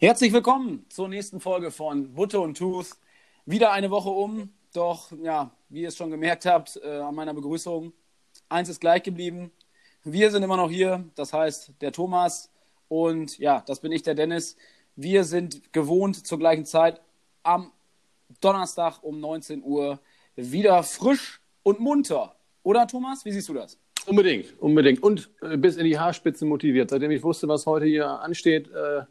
[0.00, 2.90] Herzlich willkommen zur nächsten Folge von Butter und Tooth.
[3.46, 7.34] Wieder eine Woche um, doch ja, wie ihr es schon gemerkt habt äh, an meiner
[7.34, 7.92] Begrüßung,
[8.48, 9.50] eins ist gleich geblieben.
[10.04, 12.48] Wir sind immer noch hier, das heißt der Thomas
[12.86, 14.56] und ja, das bin ich, der Dennis.
[14.94, 17.00] Wir sind gewohnt zur gleichen Zeit
[17.42, 17.72] am
[18.40, 19.98] Donnerstag um 19 Uhr
[20.36, 22.36] wieder frisch und munter.
[22.62, 23.76] Oder Thomas, wie siehst du das?
[24.06, 25.02] Unbedingt, unbedingt.
[25.02, 26.90] Und äh, bis in die Haarspitze motiviert.
[26.90, 29.02] Seitdem ich wusste, was heute hier ansteht, äh,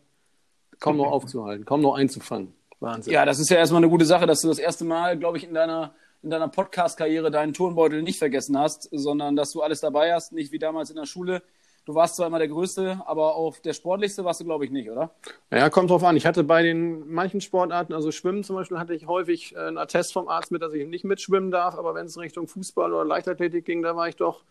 [0.79, 2.53] kaum noch aufzuhalten, kaum noch einzufangen.
[2.79, 3.13] Wahnsinn.
[3.13, 5.43] Ja, das ist ja erstmal eine gute Sache, dass du das erste Mal, glaube ich,
[5.43, 10.13] in deiner, in deiner Podcast-Karriere deinen Turnbeutel nicht vergessen hast, sondern dass du alles dabei
[10.13, 11.41] hast, nicht wie damals in der Schule.
[11.85, 14.91] Du warst zwar immer der Größte, aber auch der Sportlichste warst du, glaube ich, nicht,
[14.91, 15.11] oder?
[15.51, 16.17] Ja, kommt drauf an.
[16.17, 19.77] Ich hatte bei den manchen Sportarten, also Schwimmen zum Beispiel, hatte ich häufig äh, einen
[19.77, 21.75] Attest vom Arzt mit, dass ich nicht mitschwimmen darf.
[21.75, 24.43] Aber wenn es Richtung Fußball oder Leichtathletik ging, da war ich doch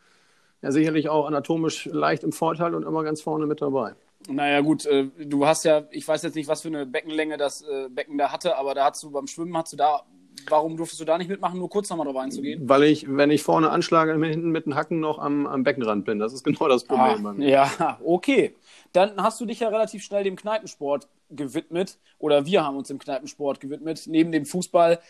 [0.63, 3.93] ja, sicherlich auch anatomisch leicht im Vorteil und immer ganz vorne mit dabei.
[4.29, 7.63] Naja, gut, äh, du hast ja, ich weiß jetzt nicht, was für eine Beckenlänge das
[7.63, 10.03] äh, Becken da hatte, aber da hast du beim Schwimmen, hast du da,
[10.49, 12.69] warum durftest du da nicht mitmachen, nur kurz nochmal drauf einzugehen?
[12.69, 16.19] Weil ich, wenn ich vorne anschlage, hinten mit den Hacken noch am, am Beckenrand bin.
[16.19, 17.27] Das ist genau das Problem.
[17.27, 18.57] Ah, ja, okay.
[18.93, 22.99] Dann hast du dich ja relativ schnell dem Kneipensport gewidmet, oder wir haben uns dem
[22.99, 25.01] Kneipensport gewidmet, neben dem Fußball.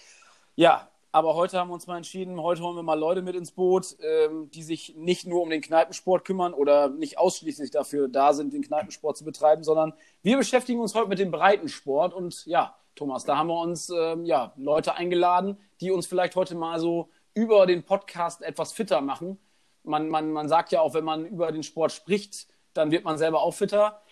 [0.54, 3.50] Ja, aber heute haben wir uns mal entschieden, heute holen wir mal Leute mit ins
[3.50, 8.34] Boot, ähm, die sich nicht nur um den Kneipensport kümmern oder nicht ausschließlich dafür da
[8.34, 12.12] sind, den Kneipensport zu betreiben, sondern wir beschäftigen uns heute mit dem Breitensport.
[12.12, 16.54] Und ja, Thomas, da haben wir uns ähm, ja, Leute eingeladen, die uns vielleicht heute
[16.54, 19.38] mal so über den Podcast etwas fitter machen.
[19.84, 23.16] Man, man, man sagt ja auch, wenn man über den Sport spricht, dann wird man
[23.16, 24.02] selber auch fitter.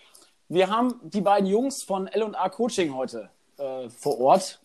[0.47, 4.59] Wir haben die beiden Jungs von L&A Coaching heute äh, vor Ort.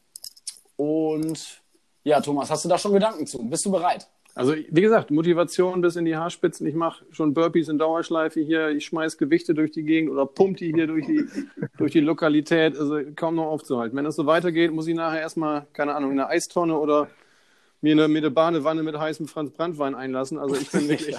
[0.78, 1.60] Und
[2.04, 3.38] ja, Thomas, hast du da schon Gedanken zu?
[3.48, 4.08] Bist du bereit?
[4.34, 6.64] Also, wie gesagt, Motivation bis in die Haarspitzen.
[6.66, 8.68] Ich mache schon Burpees in Dauerschleife hier.
[8.68, 11.24] Ich schmeiß Gewichte durch die Gegend oder pump die hier durch die,
[11.78, 12.78] durch die Lokalität.
[12.78, 13.96] Also, kaum noch aufzuhalten.
[13.96, 17.08] Wenn das so weitergeht, muss ich nachher erstmal, keine Ahnung, in eine Eistonne oder
[17.82, 20.38] mir eine, mir eine Badewanne mit heißem Franz Brandwein einlassen.
[20.38, 21.16] Also, ich bin wirklich.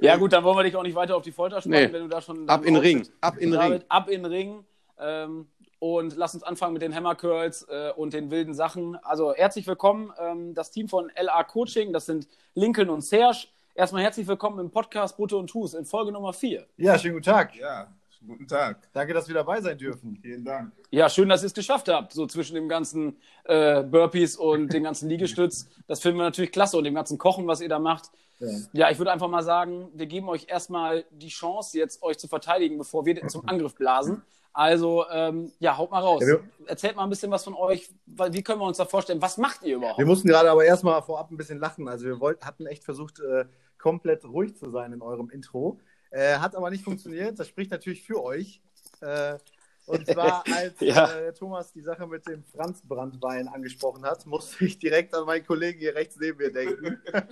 [0.00, 1.92] ja, gut, dann wollen wir dich auch nicht weiter auf die Folter spannen, Nee.
[1.92, 2.48] wenn du da schon.
[2.48, 3.06] Ab in Ring.
[3.20, 3.80] Ab in den Ring.
[3.88, 4.64] Ab in den Ring.
[5.02, 5.48] Ähm,
[5.78, 8.94] und lass uns anfangen mit den Hammer Curls äh, und den wilden Sachen.
[9.02, 13.48] Also herzlich willkommen, ähm, das Team von LA Coaching, das sind Lincoln und Serge.
[13.74, 16.66] Erstmal herzlich willkommen im Podcast Butte und Tus in Folge Nummer 4.
[16.76, 17.56] Ja, schönen guten Tag.
[17.56, 17.92] Ja,
[18.24, 18.88] guten Tag.
[18.92, 20.18] Danke, dass wir dabei sein dürfen.
[20.22, 20.72] Vielen Dank.
[20.90, 24.84] Ja, schön, dass ihr es geschafft habt, so zwischen dem ganzen äh, Burpees und dem
[24.84, 25.68] ganzen Liegestütz.
[25.88, 28.10] Das finden wir natürlich klasse und dem ganzen Kochen, was ihr da macht.
[28.38, 28.48] Ja.
[28.72, 32.28] Ja, ich würde einfach mal sagen, wir geben euch erstmal die Chance, jetzt euch zu
[32.28, 34.22] verteidigen, bevor wir zum Angriff blasen.
[34.54, 36.20] Also, ähm, ja, haut mal raus.
[36.22, 37.90] Ja, wir- Erzählt mal ein bisschen was von euch.
[38.06, 39.22] Wie können wir uns da vorstellen?
[39.22, 39.98] Was macht ihr überhaupt?
[39.98, 41.88] Wir mussten gerade aber erstmal vorab ein bisschen lachen.
[41.88, 43.46] Also wir wollten, hatten echt versucht, äh,
[43.78, 45.80] komplett ruhig zu sein in eurem Intro.
[46.10, 47.38] Äh, hat aber nicht funktioniert.
[47.38, 48.60] Das spricht natürlich für euch.
[49.00, 49.38] Äh,
[49.86, 51.10] und zwar, als Ja.
[51.10, 55.78] äh, Thomas die Sache mit dem Franzbrandwein angesprochen hat, musste ich direkt an meinen Kollegen
[55.80, 57.00] hier rechts neben mir denken.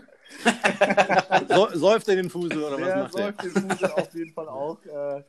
[1.48, 3.22] So, säuft er den Fusel oder was Der macht er?
[3.26, 4.78] säuft den Fusel auf jeden Fall auch.
[4.84, 5.22] Äh,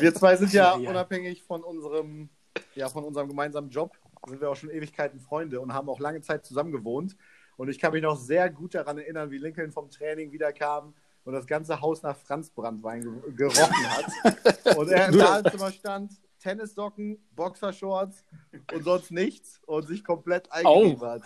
[0.00, 2.28] wir zwei sind ja, Ja, unabhängig von unserem,
[2.74, 3.96] ja, von unserem gemeinsamen Job,
[4.26, 7.16] sind wir auch schon Ewigkeiten Freunde und haben auch lange Zeit zusammen gewohnt.
[7.56, 11.34] Und ich kann mich noch sehr gut daran erinnern, wie Lincoln vom Training wiederkam und
[11.34, 14.76] das ganze Haus nach Franzbrandwein ge gerochen hat.
[14.76, 18.24] Und er im Badezimmer stand, Tennissocken, Boxershorts
[18.72, 21.22] und sonst nichts und sich komplett Oh, eingegeben hat.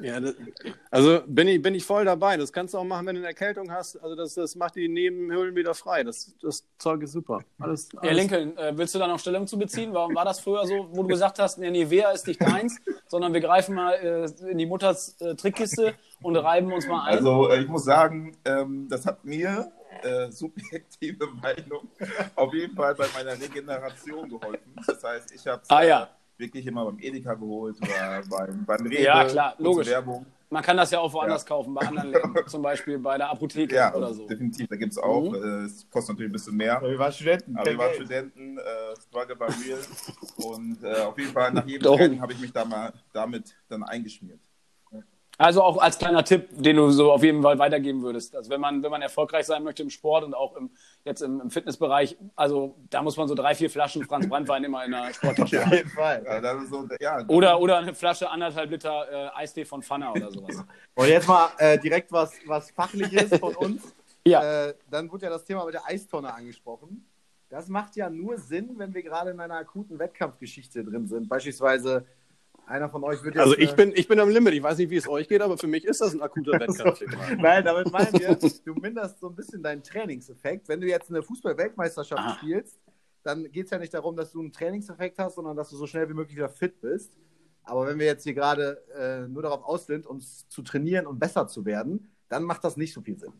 [0.00, 0.34] Ja, das,
[0.90, 2.36] also bin ich, bin ich voll dabei.
[2.36, 3.96] Das kannst du auch machen, wenn du eine Erkältung hast.
[3.96, 6.04] Also das, das macht die Nebenhöhlen wieder frei.
[6.04, 7.40] Das, das Zeug ist super.
[7.58, 8.16] Alles, Ja, alles.
[8.16, 9.92] Lincoln, äh, willst du da noch Stellung zu beziehen?
[9.94, 13.32] Warum war das früher so, wo du gesagt hast, nee, Nivea ist nicht deins, sondern
[13.32, 17.16] wir greifen mal äh, in die Mutters äh, Trickkiste und reiben uns mal ein?
[17.16, 19.72] Also ich muss sagen, ähm, das hat mir
[20.02, 21.88] äh, subjektive Meinung
[22.34, 24.74] auf jeden Fall bei meiner Regeneration geholfen.
[24.86, 26.08] Das heißt, ich habe es Ah, ja.
[26.38, 29.02] wirklich immer beim Edeka geholt oder beim, beim Rewe.
[29.02, 29.88] Ja, klar, logisch.
[29.88, 30.26] Werbung.
[30.48, 31.48] Man kann das ja auch woanders Ja.
[31.48, 34.28] kaufen, bei anderen Läden, zum Beispiel bei der Apotheke Ja, oder so.
[34.28, 34.68] definitiv.
[34.68, 35.32] Da gibt es auch.
[35.32, 35.34] Mhm.
[35.34, 36.80] Äh, es kostet natürlich ein bisschen mehr.
[36.82, 37.56] Wir waren Studenten.
[37.56, 37.94] Aber wir waren.
[37.94, 38.62] Studenten, äh,
[39.00, 39.78] Struggle war real.
[40.46, 41.82] Und äh, auf jeden Fall nach jedem.
[41.96, 44.38] Training habe ich mich da mal damit dann eingeschmiert.
[45.38, 48.34] Also auch als kleiner Tipp, den du so auf jeden Fall weitergeben würdest.
[48.34, 50.70] Also wenn man, wenn man erfolgreich sein möchte im Sport und auch im,
[51.04, 54.84] jetzt im, im Fitnessbereich, also da muss man so drei, vier Flaschen Franz Brandwein immer
[54.86, 55.76] in der Sporttasche Auf haben.
[55.76, 56.24] jeden Fall.
[56.24, 60.64] Ja, so, ja, Oder, oder eine Flasche anderthalb Liter äh, Eistee von Pfanner oder sowas.
[60.94, 63.82] Und jetzt mal äh, direkt was, was Fachliches von uns.
[64.26, 64.66] Ja.
[64.70, 67.06] Äh, dann wurde ja das Thema mit der Eistonne angesprochen.
[67.48, 71.28] Das macht ja nur Sinn, wenn wir gerade in einer akuten Wettkampfgeschichte drin sind.
[71.28, 72.04] Beispielsweise
[72.66, 73.44] einer von euch wird jetzt.
[73.44, 74.54] Also ich bin, ich bin am Limit.
[74.54, 77.00] Ich weiß nicht, wie es euch geht, aber für mich ist das ein akuter Wettkampf.
[77.38, 80.68] Nein, damit meinen wir, du minderst so ein bisschen deinen Trainingseffekt.
[80.68, 82.36] Wenn du jetzt eine Fußball-Weltmeisterschaft Ah.
[82.38, 82.78] spielst,
[83.22, 85.86] dann geht es ja nicht darum, dass du einen Trainingseffekt hast, sondern dass du so
[85.86, 87.16] schnell wie möglich wieder fit bist.
[87.64, 91.18] Aber wenn wir jetzt hier gerade äh, nur darauf aus sind, uns zu trainieren und
[91.18, 93.32] besser zu werden, dann macht das nicht so viel Sinn.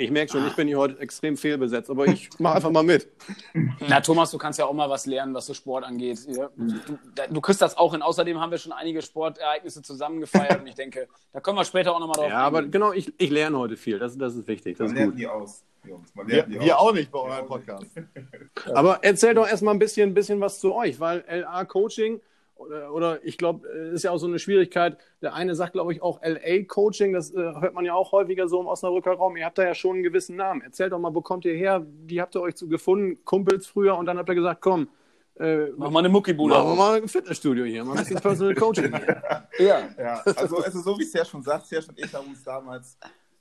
[0.00, 3.06] Ich merke schon, ich bin hier heute extrem fehlbesetzt, aber ich mache einfach mal mit.
[3.86, 6.20] Na, Thomas, du kannst ja auch mal was lernen, was so Sport angeht.
[6.26, 8.00] Ja, du, du, kriegst das auch hin.
[8.00, 11.94] Außerdem haben wir schon einige Sportereignisse zusammen gefeiert und ich denke, da können wir später
[11.94, 13.98] auch nochmal drauf Ja, aber genau, ich, ich lerne heute viel.
[13.98, 14.78] Das, das ist wichtig.
[14.78, 15.20] Das Man ist lernt gut.
[15.20, 16.14] nie aus, Jungs.
[16.14, 16.88] Man Wir, lernt nie wir aus.
[16.88, 17.86] auch nicht bei eurem Podcast.
[18.72, 22.22] Aber erzähl doch erstmal ein bisschen, bisschen was zu euch, weil LA Coaching
[22.60, 24.98] oder, oder ich glaube, es ist ja auch so eine Schwierigkeit.
[25.22, 27.12] Der eine sagt, glaube ich, auch LA Coaching.
[27.12, 29.36] Das äh, hört man ja auch häufiger so im Osnabrücker Raum.
[29.36, 30.60] Ihr habt da ja schon einen gewissen Namen.
[30.62, 31.86] Erzählt doch mal, wo kommt ihr her?
[32.06, 33.24] Wie habt ihr euch so gefunden?
[33.24, 34.88] Kumpels früher und dann habt ihr gesagt, komm,
[35.38, 36.78] äh, Mach mal eine Muckibude machen wir auf.
[36.78, 39.22] mal ein Fitnessstudio hier, mal ein bisschen Personal Coaching hier.
[39.58, 39.88] Ja.
[39.98, 42.98] Ja, also, also so wie es ja schon sagt, Serge und ich haben uns damals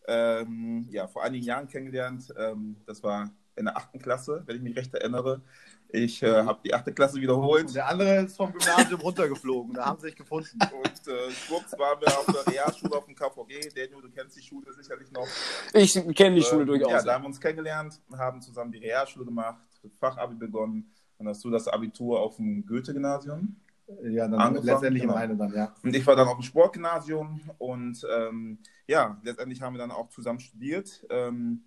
[0.07, 2.33] ähm, ja, vor einigen Jahren kennengelernt.
[2.37, 5.41] Ähm, das war in der achten Klasse, wenn ich mich recht erinnere.
[5.91, 9.73] Ich äh, habe die achte Klasse wiederholt Und der andere ist vom Gymnasium runtergeflogen.
[9.73, 10.59] Da haben sie sich gefunden.
[10.61, 13.69] und äh, schwupps waren wir auf der Realschule auf dem KVG.
[13.75, 15.27] Daniel, du kennst die Schule sicherlich noch.
[15.73, 16.91] Ich kenne die Schule Ähm, durchaus.
[16.91, 19.63] Ja, da haben wir uns kennengelernt, haben zusammen die Realschule gemacht,
[19.99, 20.93] Fachabi begonnen.
[21.17, 23.55] Dann hast du das Abitur auf dem Goethe-Gymnasium.
[24.03, 25.15] Ja, dann Angefangen, letztendlich genau.
[25.15, 25.73] im eine dann, ja.
[25.83, 30.09] Und ich war dann auf dem Sportgymnasium und ähm, ja, letztendlich haben wir dann auch
[30.09, 31.03] zusammen studiert.
[31.09, 31.63] Ähm,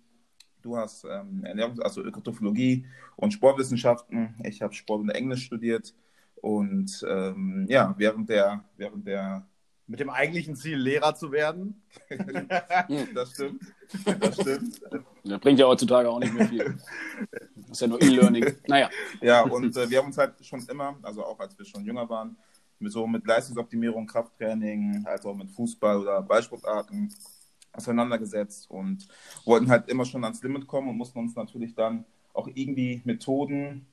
[0.63, 4.35] du hast ähm, Ernährungs-, also Ökotrophologie und Sportwissenschaften.
[4.43, 5.93] Ich habe Sport und Englisch studiert.
[6.35, 9.45] Und ähm, ja, während der, während der,
[9.87, 11.81] Mit dem eigentlichen Ziel, Lehrer zu werden.
[13.13, 13.61] das stimmt,
[14.19, 14.81] das stimmt.
[15.23, 16.77] Das bringt ja heutzutage auch nicht mehr viel.
[17.55, 18.55] Das ist ja nur E-Learning.
[18.67, 18.89] Naja.
[19.21, 22.09] Ja, und äh, wir haben uns halt schon immer, also auch als wir schon jünger
[22.09, 22.35] waren,
[22.79, 27.13] mit so mit Leistungsoptimierung, Krafttraining, als auch mit Fußball oder Ballsportarten
[27.73, 29.07] auseinandergesetzt und
[29.45, 33.85] wollten halt immer schon ans Limit kommen und mussten uns natürlich dann auch irgendwie Methoden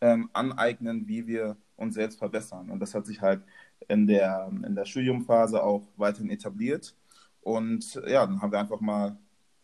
[0.00, 2.70] ähm, aneignen, wie wir uns selbst verbessern.
[2.70, 3.42] Und das hat sich halt
[3.88, 6.94] in der, in der Studiumphase auch weiterhin etabliert.
[7.42, 9.16] Und ja, dann haben wir einfach mal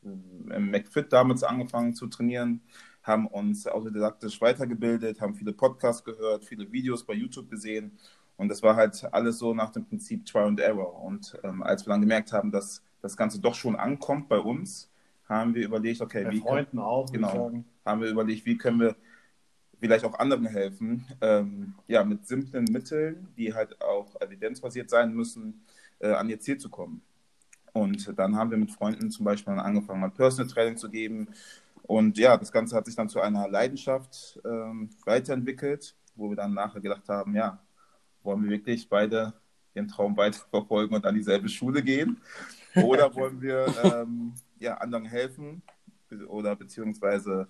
[0.03, 0.09] äh,
[0.57, 2.63] im McFit damals angefangen zu trainieren,
[3.03, 7.99] haben uns autodidaktisch weitergebildet, haben viele Podcasts gehört, viele Videos bei YouTube gesehen.
[8.37, 11.03] Und das war halt alles so nach dem Prinzip Trial and Error.
[11.03, 14.91] Und ähm, als wir dann gemerkt haben, dass das Ganze doch schon ankommt bei uns,
[15.29, 17.53] haben wir überlegt, okay, Bei wie Freunden auch, Genau.
[17.85, 18.97] haben wir überlegt, wie können wir
[19.79, 25.63] vielleicht auch anderen helfen, ähm, ja, mit simplen Mitteln, die halt auch evidenzbasiert sein müssen,
[26.01, 27.03] äh, an ihr Ziel zu kommen.
[27.73, 31.29] Und dann haben wir mit Freunden zum Beispiel angefangen, mal Personal Training zu geben.
[31.85, 36.53] Und ja, das Ganze hat sich dann zu einer Leidenschaft ähm, weiterentwickelt, wo wir dann
[36.55, 37.59] nachher gedacht haben, ja,
[38.23, 39.33] wollen wir wirklich beide
[39.75, 42.21] den Traum weiterverfolgen und an dieselbe Schule gehen?
[42.77, 45.63] Oder wollen wir ähm, ja, anderen helfen
[46.29, 47.47] oder beziehungsweise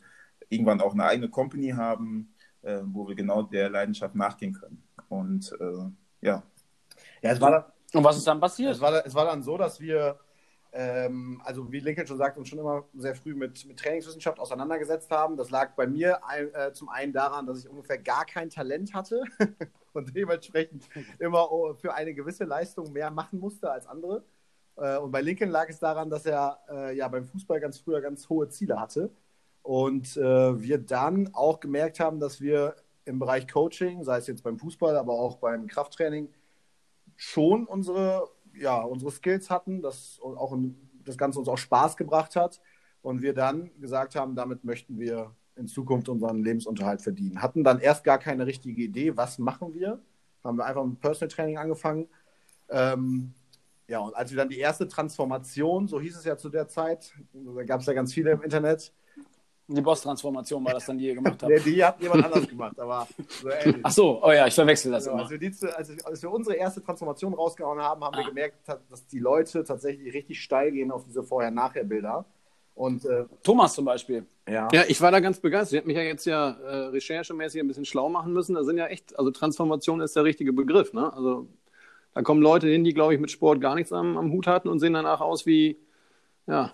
[0.49, 4.83] irgendwann auch eine eigene Company haben, äh, wo wir genau der Leidenschaft nachgehen können?
[5.09, 6.43] Und äh, ja,
[7.23, 7.65] Ja, es war, dann,
[7.95, 8.73] Und was ist dann passiert?
[8.73, 10.19] es, war, es war dann so, dass wir,
[10.73, 15.11] ähm, also wie Lincoln schon sagt, uns schon immer sehr früh mit, mit Trainingswissenschaft auseinandergesetzt
[15.11, 15.37] haben.
[15.37, 18.95] Das lag bei mir ein, äh, zum einen daran, dass ich ungefähr gar kein Talent
[18.95, 19.23] hatte
[19.93, 20.89] und dementsprechend
[21.19, 24.25] immer oh, für eine gewisse Leistung mehr machen musste als andere.
[24.81, 28.01] Äh, und bei Lincoln lag es daran, dass er äh, ja beim Fußball ganz früher
[28.01, 29.11] ganz hohe Ziele hatte.
[29.63, 32.75] Und äh, wir dann auch gemerkt haben, dass wir
[33.05, 36.29] im Bereich Coaching, sei es jetzt beim Fußball, aber auch beim Krafttraining,
[37.17, 40.57] schon unsere, ja, unsere Skills hatten, dass auch
[41.05, 42.61] das Ganze uns auch Spaß gebracht hat.
[43.03, 47.43] Und wir dann gesagt haben, damit möchten wir in Zukunft unseren Lebensunterhalt verdienen.
[47.43, 50.01] Hatten dann erst gar keine richtige Idee, was machen wir.
[50.45, 52.09] Haben wir einfach mit Personal Training angefangen.
[52.69, 53.35] Ähm,
[53.91, 57.13] ja, und als wir dann die erste Transformation, so hieß es ja zu der Zeit,
[57.33, 58.93] da gab es ja ganz viele im Internet,
[59.67, 61.53] Die Boss-Transformation war das dann, die ihr gemacht habt.
[61.53, 63.07] die, die hat jemand anders gemacht, aber
[63.43, 63.81] so ähnlich.
[63.85, 65.23] Ach so, oh ja, ich verwechsel das Also, immer.
[65.23, 68.57] als, wir die, zu- als, als wir unsere erste Transformation rausgehauen haben, haben wir gemerkt,
[68.89, 72.25] dass die Leute tatsächlich richtig steil gehen auf diese Vorher-Nachher-Bilder.
[72.75, 74.25] Und äh, Thomas zum Beispiel.
[74.49, 74.69] ja.
[74.73, 75.73] Ja, ich war da ganz begeistert.
[75.75, 78.55] Ich habe mich ja jetzt ja äh, recherchemäßig ein bisschen schlau machen müssen.
[78.55, 80.93] Da sind ja echt, also Transformation ist der richtige Begriff.
[80.95, 81.13] Ne?
[81.13, 81.47] Also
[82.15, 84.69] da kommen Leute hin, die, glaube ich, mit Sport gar nichts am, am Hut hatten
[84.69, 85.79] und sehen danach aus wie,
[86.47, 86.73] ja,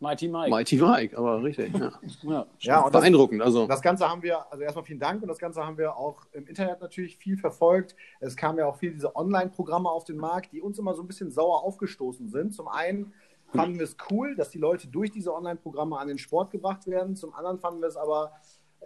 [0.00, 0.50] Mighty Mike.
[0.50, 1.74] Mighty Mike, aber richtig.
[1.74, 1.92] Ja.
[2.22, 2.46] Ja.
[2.60, 3.42] ja, und das, Beeindruckend.
[3.42, 6.26] Also, das Ganze haben wir, also erstmal vielen Dank und das Ganze haben wir auch
[6.32, 7.94] im Internet natürlich viel verfolgt.
[8.20, 11.06] Es kamen ja auch viele diese Online-Programme auf den Markt, die uns immer so ein
[11.06, 12.54] bisschen sauer aufgestoßen sind.
[12.54, 13.12] Zum einen
[13.52, 17.16] fanden wir es cool, dass die Leute durch diese Online-Programme an den Sport gebracht werden.
[17.16, 18.32] Zum anderen fanden wir es aber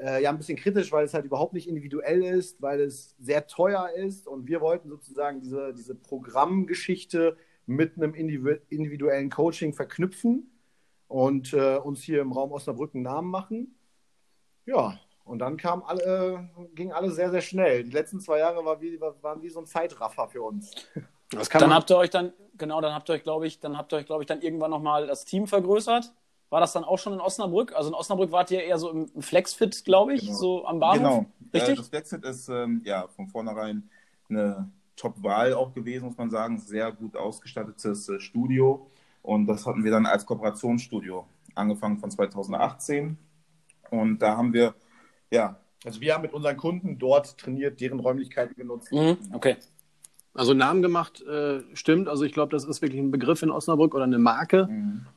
[0.01, 3.47] äh, ja ein bisschen kritisch, weil es halt überhaupt nicht individuell ist, weil es sehr
[3.47, 7.37] teuer ist und wir wollten sozusagen diese, diese Programmgeschichte
[7.67, 10.51] mit einem individu- individuellen Coaching verknüpfen
[11.09, 13.75] und äh, uns hier im Raum Osnabrück einen Namen machen.
[14.67, 17.85] Ja, Und dann kam alle, ging alles sehr, sehr schnell.
[17.85, 20.71] Die letzten zwei Jahre war wie, waren wie so ein Zeitraffer für uns.
[21.53, 23.97] dann habt ihr euch dann, genau, dann habt ihr euch, glaube ich, dann habt ihr
[23.99, 26.15] euch, glaube ich, dann irgendwann nochmal das Team vergrößert.
[26.51, 27.75] War das dann auch schon in Osnabrück?
[27.75, 30.35] Also in Osnabrück wart ihr eher so im Flexfit, glaube ich, Genau.
[30.35, 30.99] so am Bahnhof.
[30.99, 31.27] Genau.
[31.53, 31.75] Richtig?
[31.75, 33.89] Äh, das Flexit ist ähm, ja von vornherein
[34.31, 36.59] eine Top-Wahl auch gewesen, muss man sagen.
[36.59, 38.87] Sehr gut ausgestattetes äh, Studio.
[39.23, 43.19] Und das hatten wir dann als Kooperationsstudio angefangen von 2018.
[43.91, 44.75] Und da haben wir,
[45.31, 48.91] ja, Also wir haben mit unseren Kunden dort trainiert, deren Räumlichkeiten genutzt.
[48.93, 49.57] Mhm, okay.
[50.39, 52.09] Also Namen gemacht äh, stimmt.
[52.09, 54.69] Also ich glaube, das ist wirklich ein Begriff in Osnabrück oder eine Marke.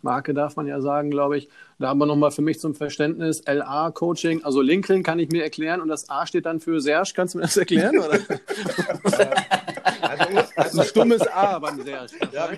[0.02, 1.48] Marke darf man ja sagen, glaube ich.
[1.80, 4.44] Da haben wir nochmal für mich zum Verständnis LA Coaching.
[4.44, 7.12] Also Lincoln kann ich mir erklären und das A steht dann für Serge.
[7.16, 7.98] Kannst du mir das erklären?
[8.00, 8.20] Oder?
[10.20, 12.14] Also, also stummes A beim Serge.
[12.32, 12.50] ja,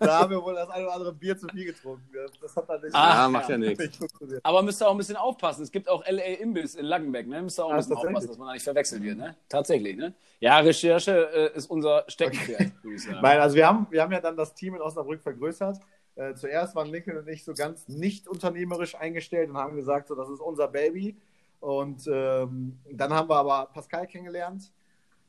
[0.00, 2.02] da haben wir wohl das eine oder andere Bier zu viel getrunken.
[2.40, 3.98] Das hat dann nicht, Ah, Ja, macht ja nichts.
[4.42, 5.62] Aber müsst ihr auch ein bisschen aufpassen.
[5.62, 7.42] Es gibt auch LA Imbiss in Langenbeck, ne?
[7.42, 9.36] Müsst ihr auch ein Ah, bisschen aufpassen, dass man da nicht verwechselt wird, ne?
[9.48, 10.14] Tatsächlich, ne?
[10.40, 13.18] Ja, Recherche äh, ist unser Steckenpferd, würde ich sagen.
[13.22, 15.78] Nein, also wir haben, wir haben ja dann das Team in Osnabrück vergrößert.
[16.16, 20.14] Äh, zuerst waren Lincoln und ich so ganz nicht unternehmerisch eingestellt und haben gesagt, so,
[20.14, 21.16] das ist unser Baby.
[21.60, 24.70] Und ähm, dann haben wir aber Pascal kennengelernt.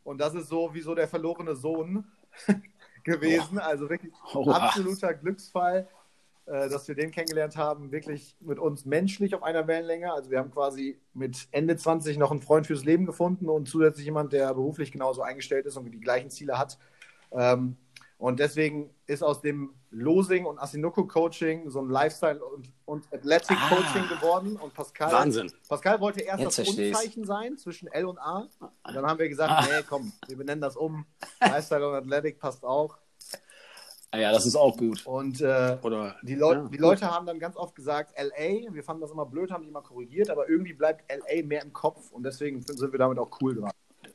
[0.04, 2.06] Und das ist so wie so der verlorene Sohn
[3.04, 3.60] gewesen.
[3.60, 4.58] Also wirklich Oha.
[4.58, 5.88] absoluter Glücksfall,
[6.46, 7.92] äh, dass wir den kennengelernt haben.
[7.92, 10.12] Wirklich mit uns menschlich auf einer Wellenlänge.
[10.12, 14.06] Also wir haben quasi mit Ende 20 noch einen Freund fürs Leben gefunden und zusätzlich
[14.06, 16.78] jemand, der beruflich genauso eingestellt ist und die gleichen Ziele hat.
[17.32, 17.78] Ähm,
[18.20, 23.58] und deswegen ist aus dem Losing und Asinuko Coaching so ein Lifestyle und, und Athletic
[23.58, 23.70] Ah.
[23.70, 24.58] Coaching geworden.
[24.58, 25.50] Und Pascal, Wahnsinn.
[25.70, 26.68] Pascal wollte erst Jetzt das.
[26.68, 28.48] Unzeichen sein zwischen L und A.
[28.60, 31.06] Und dann haben wir gesagt, nee, komm, wir benennen das um.
[31.40, 32.98] Lifestyle und Athletic passt auch.
[34.12, 35.06] Ah, ja, das ist auch gut.
[35.06, 38.84] Und äh, Oder die, Leu Ja, die Leute haben dann ganz oft gesagt, LA, wir
[38.84, 42.12] fanden das immer blöd, haben die immer korrigiert, aber irgendwie bleibt LA mehr im Kopf
[42.12, 43.72] und deswegen sind wir damit auch cool dran.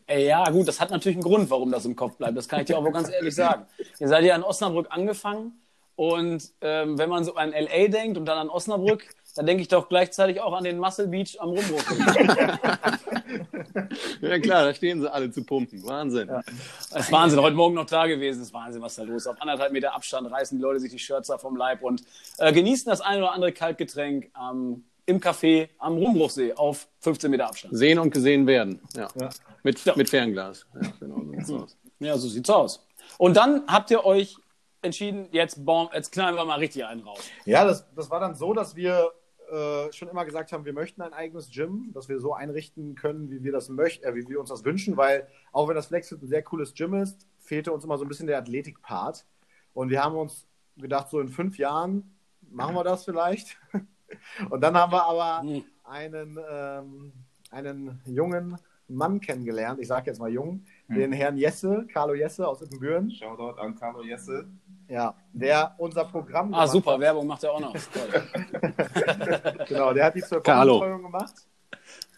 [0.09, 2.37] Ja, gut, das hat natürlich einen Grund, warum das im Kopf bleibt.
[2.37, 3.67] Das kann ich dir auch wohl ganz ehrlich sagen.
[3.99, 5.61] Ihr seid ja in Osnabrück angefangen
[5.97, 9.05] und ähm, wenn man so an LA denkt und dann an Osnabrück,
[9.37, 11.81] dann denke ich doch gleichzeitig auch an den Muscle Beach am Rumbruch.
[14.21, 15.85] ja klar, da stehen sie alle zu pumpen.
[15.85, 16.29] Wahnsinn.
[16.29, 17.41] Das ist Wahnsinn.
[17.41, 18.41] Heute Morgen noch da gewesen.
[18.41, 19.27] Das ist Wahnsinn, was da los ist.
[19.27, 22.03] Auf anderthalb Meter Abstand reißen die Leute sich die Shirts da vom Leib und
[22.39, 27.49] äh, genießen das ein oder andere Kaltgetränk ähm, im Café am Rumbruchsee auf 15 Meter
[27.49, 27.77] Abstand.
[27.77, 28.81] Sehen und gesehen werden.
[28.97, 29.09] Ja.
[29.19, 29.31] Ja.
[29.65, 29.95] Mit, Ja.
[29.97, 30.67] mit Fernglas.
[30.81, 31.77] Ja, genau, so sieht's aus.
[31.99, 32.87] Ja, so sieht's aus.
[33.19, 34.37] Und dann habt ihr euch
[34.83, 37.19] entschieden, jetzt, bom, jetzt knallen wir mal richtig einen raus.
[37.47, 39.11] Ja, das, das war dann so, dass wir
[39.51, 43.31] äh, schon immer gesagt haben, wir möchten ein eigenes Gym, dass wir so einrichten können,
[43.31, 46.23] wie wir das möchten, äh, wie wir uns das wünschen, weil auch wenn das Flexfit
[46.23, 49.25] ein sehr cooles Gym ist, fehlte uns immer so ein bisschen der Athletik-Part.
[49.73, 52.15] Und wir haben uns gedacht, so in fünf Jahren
[52.51, 53.57] machen wir das vielleicht.
[54.51, 55.65] Und dann haben wir aber Hm.
[55.85, 57.13] einen, ähm,
[57.51, 58.59] einen jungen
[58.95, 63.59] Mann kennengelernt, ich sage jetzt mal jung, den Herrn Jesse, Carlo Jesse aus Ippenbüren, Shoutout
[63.61, 64.47] an Carlo Jesse.
[64.89, 67.01] ja, der unser Programm Ah, super, hat.
[67.01, 67.75] Werbung macht er auch noch.
[69.69, 70.39] Genau, der hat die zur.
[70.41, 71.35] Betreuung gemacht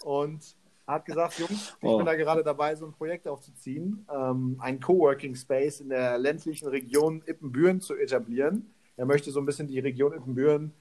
[0.05, 0.57] und
[0.87, 1.97] hat gesagt, Jungs, ich Oh.
[1.97, 6.69] bin da gerade dabei, so ein Projekt aufzuziehen, ähm, ein Coworking Space in der ländlichen
[6.69, 8.73] Region Ippenbüren zu etablieren.
[8.97, 10.73] Er möchte so ein bisschen die Region Ippenbüren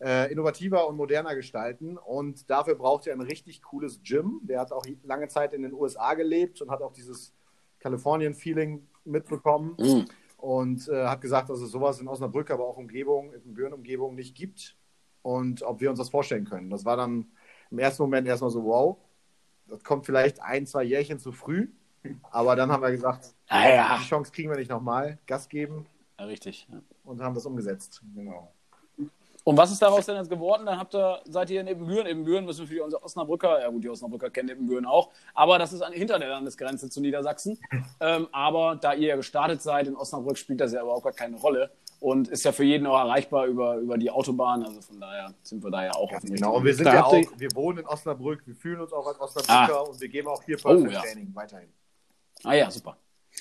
[0.00, 4.40] äh, innovativer und moderner gestalten und dafür braucht er ein richtig cooles Gym.
[4.44, 7.34] Der hat auch lange Zeit in den USA gelebt und hat auch dieses
[7.80, 10.04] Kalifornien-Feeling mitbekommen Mhm.
[10.38, 14.34] und äh, hat gesagt, dass es sowas in Osnabrück, aber auch Umgebung, in Büren-Umgebung nicht
[14.36, 14.76] gibt
[15.22, 16.70] und ob wir uns das vorstellen können.
[16.70, 17.26] Das war dann
[17.70, 18.96] im ersten Moment erstmal so, wow,
[19.68, 21.68] das kommt vielleicht ein, zwei Jährchen zu früh,
[22.30, 23.98] aber dann haben wir gesagt, Ah, ja.
[24.00, 25.86] die Chance kriegen wir nicht nochmal, Gas geben
[26.18, 26.66] ja, richtig.
[26.70, 26.80] Ja.
[27.04, 28.02] und haben das umgesetzt.
[28.14, 28.52] Genau.
[29.44, 30.66] Und was ist daraus denn jetzt geworden?
[30.66, 32.06] Dann habt ihr, seid ihr in Ebenbüren.
[32.06, 35.80] Ebenbüren wissen für unsere Osnabrücker, ja gut, die Osnabrücker kennen Ebenbüren auch, aber das ist
[35.82, 37.58] an, hinter der Landesgrenze zu Niedersachsen.
[38.00, 41.36] Ähm, aber da ihr ja gestartet seid in Osnabrück, spielt das ja überhaupt gar keine
[41.36, 41.70] Rolle
[42.00, 44.62] und ist ja für jeden auch erreichbar über, über die Autobahn.
[44.62, 46.94] Also von daher sind wir da ja auch auf dem Genau, und wir sind Da
[46.94, 50.28] ja auch, wir wohnen in Osnabrück, wir fühlen uns auch als Osnabrücker und wir geben
[50.28, 51.00] auch hier Oh, Personal ja.
[51.00, 51.68] Training weiterhin.
[52.44, 52.96] Ah ja, super.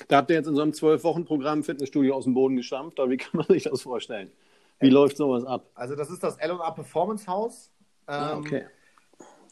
[0.07, 3.17] Da habt ihr jetzt in so einem zwölf-Wochen-Programm Fitnessstudio aus dem Boden gestampft, oder wie
[3.17, 4.31] kann man sich das vorstellen?
[4.79, 5.69] Wie läuft sowas ab?
[5.75, 7.71] Also das ist das L&A Performance House.
[8.07, 8.65] Ah, Ähm, okay.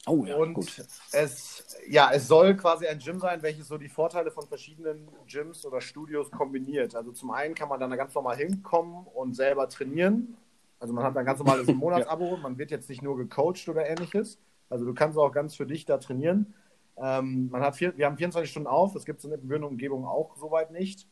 [0.06, 0.86] Oh ja, und gut.
[1.12, 5.66] es, ja, es soll quasi ein Gym sein, welches so die Vorteile von verschiedenen Gyms
[5.66, 6.96] oder Studios kombiniert.
[6.96, 10.38] Also zum einen kann man dann da ganz normal hinkommen und selber trainieren.
[10.80, 14.40] Also man hat ein ganz normales Monatsabo, man wird jetzt nicht nur gecoacht oder ähnliches.
[14.70, 16.54] Also du kannst auch ganz für dich da trainieren.
[16.98, 19.68] Ähm, man hat vier, wir haben 24 Stunden auf, das gibt es in der Bühne
[19.68, 21.06] Umgebung auch soweit nicht.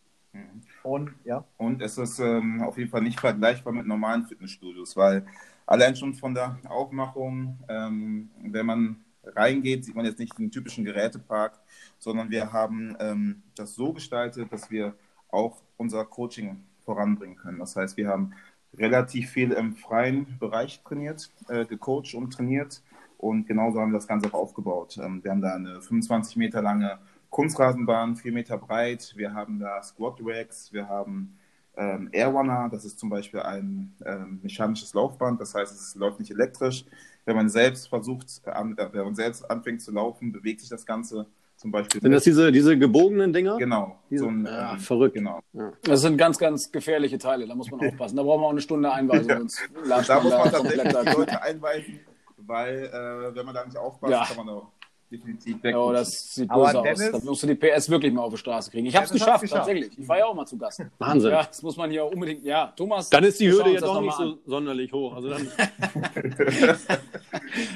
[0.84, 5.26] Und ja, Und es ist ähm, auf jeden Fall nicht vergleichbar mit normalen Fitnessstudios, weil
[5.66, 10.86] allein schon von der Aufmachung, ähm, wenn man reingeht, sieht man jetzt nicht den typischen
[10.86, 11.60] Gerätepark,
[11.98, 14.94] sondern wir haben ähm, das so gestaltet, dass wir
[15.30, 17.60] auch unser Coaching voranbringen können.
[17.60, 18.34] Das heißt, wir haben
[18.78, 22.84] relativ viel im freien Bereich trainiert, äh, gecoacht und trainiert
[23.18, 24.98] und genauso haben wir das Ganze auch aufgebaut.
[25.02, 27.00] Ähm, wir haben da eine 25 Meter lange
[27.36, 31.38] Kunstrasenbahn, 4 Meter breit, wir haben da Squat Racks, wir haben
[31.76, 36.32] ähm, Airrunner, das ist zum Beispiel ein ähm, mechanisches Laufband, das heißt, es läuft nicht
[36.32, 36.86] elektrisch.
[37.26, 38.54] Wenn man selbst versucht, äh,
[38.94, 41.26] wenn man selbst anfängt zu laufen, bewegt sich das Ganze
[41.58, 42.00] zum Beispiel.
[42.00, 43.58] Sind das diese, diese gebogenen Dinger?
[43.58, 44.00] Genau.
[44.10, 45.16] Diese, so ein, ja, ähm, verrückt.
[45.16, 45.42] Genau.
[45.52, 45.74] Ja.
[45.84, 48.16] Das sind ganz, ganz gefährliche Teile, da muss man aufpassen.
[48.16, 51.12] Da brauchen wir auch eine Stunde Einweisung, sonst latscht Da muss man komplett tatsächlich die
[51.12, 52.00] da- Leute einweisen,
[52.38, 54.24] weil äh, wenn man da nicht aufpasst, Ja.
[54.26, 54.72] kann man auch
[55.12, 55.94] definitiv Ja, wegrutschen.
[55.94, 56.84] das sieht Aber böse aus.
[56.84, 58.86] Dennis- Da musst du die PS wirklich mal auf die Straße kriegen.
[58.88, 59.66] Ich habe es geschafft, geschafft.
[59.68, 59.98] tatsächlich.
[59.98, 60.82] Ich war ja auch mal zu Gast.
[60.98, 61.32] Wahnsinn.
[61.32, 62.44] Ja, das muss man hier unbedingt.
[62.44, 63.10] Ja, Thomas.
[63.10, 65.14] Dann ist die Hürde jetzt auch nicht so sonderlich hoch.
[65.16, 65.48] Also dann, an.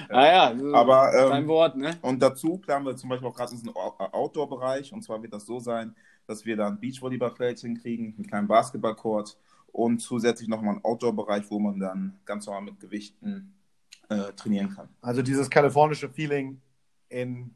[0.09, 1.97] Ah, Aber, ähm, dein Wort, ne?
[2.01, 4.91] Und dazu planen wir zum Beispiel auch gerade diesen Ou- Outdoor-Bereich.
[4.93, 5.95] Und zwar wird das so sein,
[6.27, 9.37] dass wir da ein Beachvolleyballfeld hinkriegen, einen kleinen Basketballcourt
[9.71, 13.53] und zusätzlich nochmal einen Outdoor-Bereich, wo man dann ganz normal mit Gewichten
[14.09, 14.89] äh, trainieren kann.
[15.01, 16.59] Also dieses kalifornische Feeling
[17.09, 17.53] in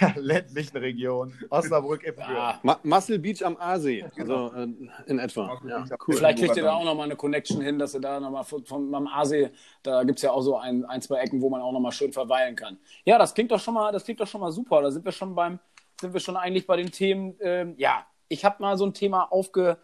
[0.00, 2.36] der ländlichen Region, Osnabrück, Ippenbüren.
[2.36, 4.04] Ah, Ma- Muscle Beach am Aasee.
[4.16, 4.68] Also äh,
[5.06, 5.60] in etwa.
[5.66, 6.14] Ja, cool.
[6.16, 8.94] Vielleicht kriegt ihr da auch nochmal eine Connection hin, dass ihr da nochmal von, von
[8.94, 9.50] am Aasee,
[9.82, 12.12] da gibt es ja auch so ein, ein, zwei Ecken, wo man auch nochmal schön
[12.12, 12.78] verweilen kann.
[13.04, 14.82] Ja, das klingt doch schon mal, das klingt doch schon mal super.
[14.82, 15.58] Da sind wir schon beim,
[16.00, 19.24] sind wir schon eigentlich bei den Themen, ähm, ja, ich habe mal so ein Thema
[19.32, 19.78] aufge,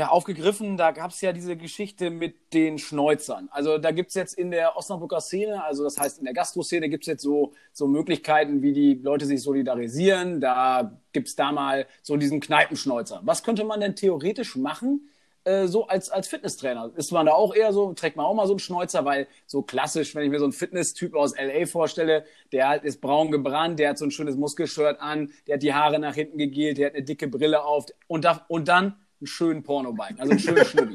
[0.00, 0.78] ja, aufgegriffen.
[0.78, 3.48] Da gab es ja diese Geschichte mit den Schneuzern.
[3.52, 6.88] Also da gibt es jetzt in der Osnabrücker Szene, also das heißt in der Gastro-Szene,
[6.88, 10.40] gibt es jetzt so, so Möglichkeiten, wie die Leute sich solidarisieren.
[10.40, 13.20] Da gibt es da mal so diesen Kneipenschneuzer.
[13.24, 15.10] Was könnte man denn theoretisch machen,
[15.44, 16.92] äh, so als, als Fitnesstrainer?
[16.96, 19.60] Ist man da auch eher so, trägt man auch mal so einen Schneuzer, weil so
[19.60, 23.78] klassisch, wenn ich mir so einen Fitness-Typ aus LA vorstelle, der halt ist braun gebrannt,
[23.78, 26.86] der hat so ein schönes Muskelshirt an, der hat die Haare nach hinten gegelt, der
[26.86, 30.64] hat eine dicke Brille auf und, da, und dann einen schönen Pornobein, also einen schönen
[30.64, 30.94] Schnulli.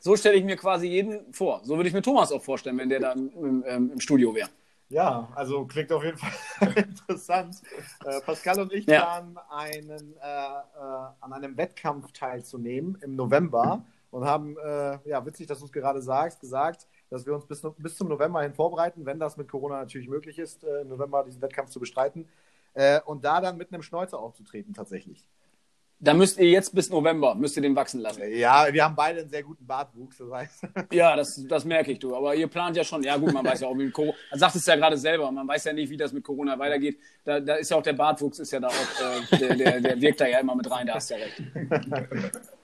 [0.00, 1.60] So stelle ich mir quasi jeden vor.
[1.64, 4.34] So würde ich mir Thomas auch vorstellen, wenn der da im, im, ähm, im Studio
[4.34, 4.48] wäre.
[4.90, 7.56] Ja, also klingt auf jeden Fall interessant.
[8.04, 9.00] Äh, Pascal und ich Ja.
[9.00, 10.60] planen, einen, äh, äh,
[11.20, 16.02] an einem Wettkampf teilzunehmen im November und haben, äh, ja, witzig, dass du es gerade
[16.02, 19.78] sagst, gesagt, dass wir uns bis, bis zum November hin vorbereiten, wenn das mit Corona
[19.80, 22.28] natürlich möglich ist, äh, im November diesen Wettkampf zu bestreiten
[22.74, 25.26] äh, und da dann mit einem Schnäuzer aufzutreten tatsächlich.
[26.00, 28.22] Da müsst ihr jetzt bis November, müsst ihr den wachsen lassen.
[28.36, 30.64] Ja, wir haben beide einen sehr guten Bartwuchs, das heißt.
[30.92, 32.14] Ja, das, das merke ich, du.
[32.14, 34.56] Aber ihr plant ja schon, ja gut, man weiß ja auch, wie Corona, man sagt
[34.56, 36.98] es ja gerade selber, man weiß ja nicht, wie das mit Corona weitergeht.
[37.24, 40.00] Da, da ist ja auch der Bartwuchs, ist ja da auch, äh, der, der, der
[40.00, 41.42] wirkt da ja immer mit rein, da hast du ja recht.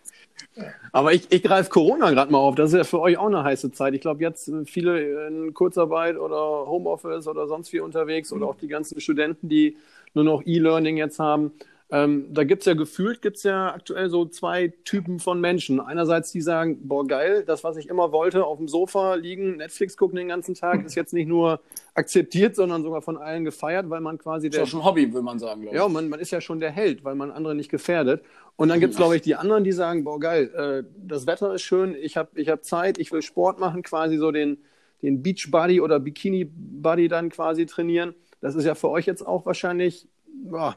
[0.92, 2.54] Aber ich, ich greife Corona gerade mal auf.
[2.54, 3.94] Das ist ja für euch auch eine heiße Zeit.
[3.94, 8.68] Ich glaube, jetzt viele in Kurzarbeit oder Homeoffice oder sonst wie unterwegs oder auch die
[8.68, 9.76] ganzen Studenten, die
[10.14, 11.52] nur noch E-Learning jetzt haben.
[11.92, 15.80] Ähm, da gibt's ja gefühlt, gibt's ja aktuell so zwei Typen von Menschen.
[15.80, 19.96] Einerseits die sagen, boah geil, das, was ich immer wollte, auf dem Sofa liegen, Netflix
[19.96, 21.60] gucken den ganzen Tag, ist jetzt nicht nur
[21.94, 25.12] akzeptiert, sondern sogar von allen gefeiert, weil man quasi Ist der doch schon ein Hobby,
[25.12, 25.82] will man sagen, glaube ich.
[25.82, 28.22] ja, man, man ist ja schon der Held, weil man andere nicht gefährdet.
[28.54, 31.62] Und dann gibt's glaube ich, die anderen, die sagen, boah, geil, äh, das Wetter ist
[31.62, 34.58] schön, ich habe ich hab Zeit, ich will Sport machen, quasi so den,
[35.02, 38.14] den Beach Buddy oder Bikini Buddy dann quasi trainieren.
[38.40, 40.08] Das ist ja für euch jetzt auch wahrscheinlich,
[40.52, 40.76] ja,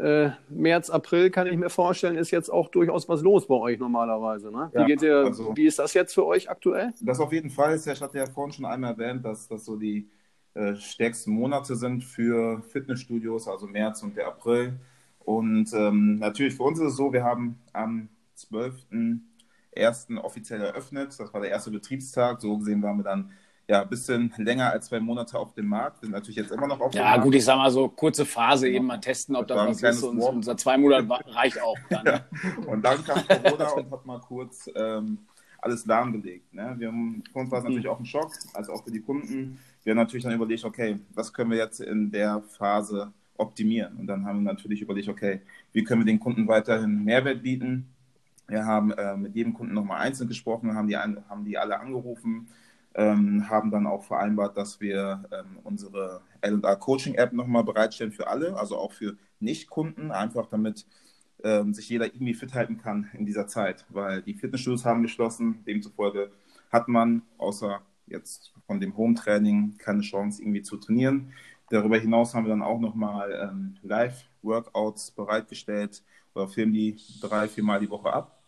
[0.00, 3.78] äh, März, April kann ich mir vorstellen, ist jetzt auch durchaus was los bei euch
[3.78, 4.50] normalerweise.
[4.50, 4.70] Ne?
[4.72, 6.92] Wie, Ja, geht ihr, also- wie ist das jetzt für euch aktuell?
[7.00, 9.64] Das auf jeden Fall ist ja, ich hatte ja vorhin schon einmal erwähnt, dass das
[9.64, 10.08] so die
[10.54, 14.72] äh, stärksten Monate sind für Fitnessstudios, also März und der April.
[15.20, 20.18] Und ähm, natürlich für uns ist es so, wir haben am 12.01.
[20.18, 21.14] offiziell eröffnet.
[21.18, 22.40] Das war der erste Betriebstag.
[22.40, 23.30] So gesehen waren wir dann
[23.70, 26.02] ja ein bisschen länger als zwei Monate auf dem Markt.
[26.02, 27.22] Wir sind natürlich jetzt immer noch auf dem Ja, Markt.
[27.24, 30.02] gut, ich sag mal so, kurze Phase eben mal testen, ob Das das was ist.
[30.02, 32.04] Und, seit zwei Monaten wa- reicht auch dann.
[32.04, 32.24] ne?
[32.66, 35.18] Und dann kam Corona und hat mal kurz ähm,
[35.60, 36.52] alles lahmgelegt.
[36.52, 36.74] Ne?
[36.78, 39.58] Wir haben, für uns war es natürlich auch ein Schock, also auch für die Kunden.
[39.84, 43.96] Wir haben natürlich dann überlegt, okay, was können wir jetzt in der Phase optimieren?
[43.98, 45.40] Und dann haben wir natürlich überlegt, okay,
[45.72, 47.86] wie können wir den Kunden weiterhin Mehrwert bieten?
[48.48, 52.48] Wir haben äh, mit jedem Kunden nochmal einzeln gesprochen, haben die, haben die alle angerufen,
[52.94, 58.28] ähm, haben dann auch vereinbart, dass wir ähm, unsere L&R Coaching App nochmal bereitstellen für
[58.28, 60.86] alle, also auch für Nicht-Kunden, einfach damit
[61.44, 65.64] ähm, sich jeder irgendwie fit halten kann in dieser Zeit, weil die Fitnessstudios haben geschlossen,
[65.66, 66.30] demzufolge
[66.70, 71.32] hat man außer jetzt von dem Home-Training keine Chance irgendwie zu trainieren.
[71.70, 76.02] Darüber hinaus haben wir dann auch nochmal ähm, Live-Workouts bereitgestellt
[76.34, 78.42] oder filmen die drei, viermal die Woche ab.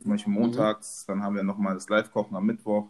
[0.00, 2.88] Zum Beispiel montags, dann haben wir nochmal das Live-Kochen am Mittwoch,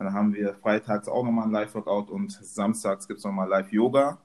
[0.00, 4.18] Dann haben wir freitags auch nochmal ein Live-Workout und samstags gibt es nochmal Live-Yoga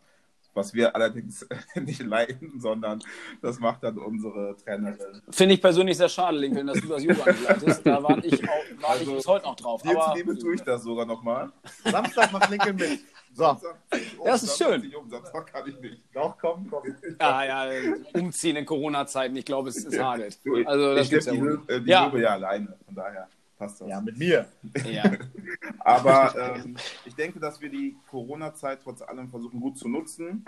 [0.55, 3.03] was wir allerdings nicht leiten, sondern
[3.41, 5.21] das macht dann unsere Trainerin.
[5.29, 7.85] Finde ich persönlich sehr schade, Lincoln, dass du das Yoga nicht leitest.
[7.85, 9.81] Da war ich, auch, war also, ich bis heute noch drauf.
[9.83, 11.51] Jetzt aber, Liebe tue ich das sogar nochmal.
[11.83, 12.99] Samstag macht Lincoln mit.
[13.33, 13.43] So.
[13.43, 13.75] Samstag,
[14.17, 14.95] um, das ist schön.
[14.95, 16.01] Um, Samstag kann ich nicht.
[16.13, 16.83] Doch, komm, komm.
[17.19, 20.21] Ja, ja, umziehen in Corona-Zeiten, ich glaube, es ist hart.
[20.65, 22.05] Also, das ich gibt's ja, die, die ja.
[22.05, 23.89] Löwe ja alleine, von daher passt das.
[23.89, 24.47] Ja, mit mir.
[24.89, 25.03] Ja.
[25.79, 30.45] Aber ähm, ich denke, dass wir die Corona-Zeit trotz allem versuchen gut zu nutzen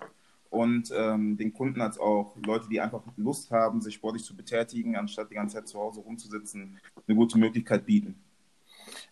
[0.49, 4.95] und ähm, den Kunden als auch Leute, die einfach Lust haben, sich sportlich zu betätigen,
[4.95, 8.15] anstatt die ganze Zeit zu Hause rumzusitzen, eine gute Möglichkeit bieten.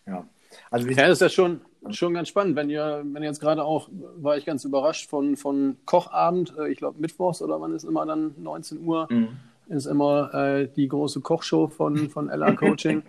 [0.06, 0.26] Ja.
[0.70, 3.64] Also ja, das ist ja schon, schon ganz spannend, wenn ihr, wenn ihr jetzt gerade
[3.64, 7.84] auch, war ich ganz überrascht von, von Kochabend, äh, ich glaube Mittwochs oder wann ist
[7.84, 9.36] immer dann 19 Uhr, mhm
[9.68, 13.02] ist immer äh, die große Kochshow von, von LA Coaching.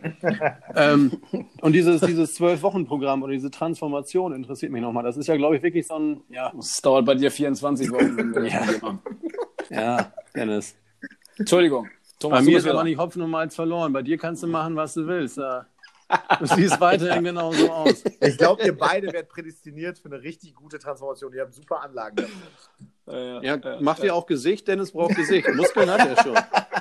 [0.76, 1.12] ähm,
[1.62, 5.04] und dieses, dieses Zwölf-Wochen-Programm oder diese Transformation interessiert mich nochmal.
[5.04, 6.22] Das ist ja, glaube ich, wirklich so ein.
[6.30, 6.52] Ja.
[6.56, 8.34] Das dauert bei dir 24 Wochen.
[9.70, 9.82] ja.
[9.82, 10.76] ja, Dennis.
[11.38, 11.88] Entschuldigung.
[12.20, 13.94] Thomas, bei mir ist aber nicht Hopfen und Malz verloren.
[13.94, 15.38] Bei dir kannst du machen, was du willst.
[15.38, 15.68] Ja.
[16.40, 18.04] Du siehst weiterhin genauso aus.
[18.22, 21.34] Ich glaube, ihr beide werdet prädestiniert für eine richtig gute Transformation.
[21.34, 23.42] Ihr habt super Anlagen dafür.
[23.44, 24.68] Ja, ja, macht ihr auch Gesicht?
[24.68, 25.48] Dennis braucht Gesicht.
[25.56, 26.38] Muskeln hat er schon.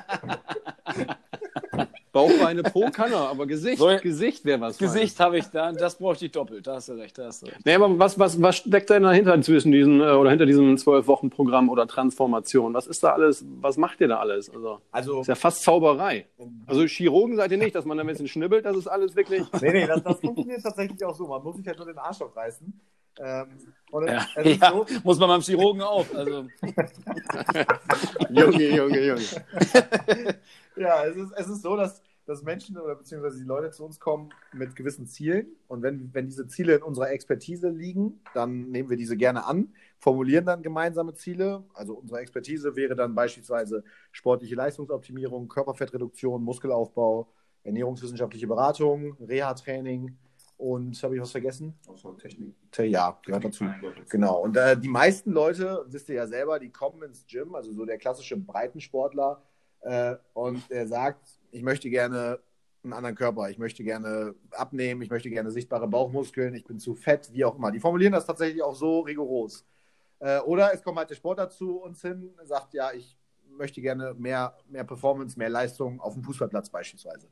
[2.17, 4.79] Bauchbeine Po kann er, aber Gesicht, so, Gesicht wäre was.
[4.79, 7.47] Gesicht habe ich da, das bräuchte ich doppelt, da hast du recht, da hast du
[7.47, 7.59] recht.
[7.67, 11.69] Nee, aber was, was, was steckt denn dahinter zwischen diesen äh, oder hinter diesem zwölf-Wochen-Programm
[11.69, 12.73] oder Transformation?
[12.73, 14.49] Was ist da alles, was macht ihr da alles?
[14.49, 16.27] Also, also ist ja fast Zauberei.
[16.67, 19.43] Also Chirurgen seid ihr nicht, dass man da ein bisschen schnibbelt, das ist alles wirklich.
[19.67, 21.27] Nee, nee, das, das funktioniert tatsächlich auch so.
[21.27, 22.73] Man muss sich halt nur den Arsch aufreißen.
[23.19, 23.75] Ähm,
[24.07, 26.07] ja, ja, so, muss man beim Chirurgen auch.
[26.15, 26.47] Also.
[28.31, 29.23] Junge, Junge, Junge.
[30.77, 34.01] ja, es ist, es ist so, dass dass Menschen oder beziehungsweise die Leute zu uns
[34.01, 35.47] kommen mit gewissen Zielen.
[35.69, 39.73] Und wenn, wenn diese Ziele in unserer Expertise liegen, dann nehmen wir diese gerne an,
[39.99, 41.65] formulieren dann gemeinsame Ziele.
[41.73, 50.19] Also unsere Expertise wäre dann beispielsweise sportliche Leistungsoptimierung, Körperfettreduktion, Muskelaufbau, ernährungswissenschaftliche Beratung, Reha-Training.
[50.59, 51.79] Und habe ich was vergessen?
[51.87, 52.55] Außer Technik.
[52.79, 53.67] Ja, gehört dazu.
[54.09, 54.43] Genau.
[54.43, 57.85] Und äh, die meisten Leute, wisst ihr ja selber, die kommen ins Gym, also so
[57.85, 59.43] der klassische Breitensportler,
[59.87, 62.38] äh, und er sagt, ich möchte gerne
[62.85, 66.95] einen anderen Körper, ich möchte gerne abnehmen, ich möchte gerne sichtbare Bauchmuskeln, ich bin zu
[66.95, 67.73] fett, wie auch immer.
[67.73, 69.64] Die formulieren das tatsächlich auch so rigoros.
[70.19, 73.16] Äh, oder es kommt halt der Sport zu uns hin, sagt, ja, ich
[73.49, 77.29] möchte gerne mehr, mehr Performance, mehr Leistung auf dem Fußballplatz beispielsweise.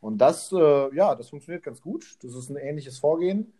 [0.00, 2.16] Und das, äh, ja, das funktioniert ganz gut.
[2.22, 3.52] Das ist ein ähnliches Vorgehen.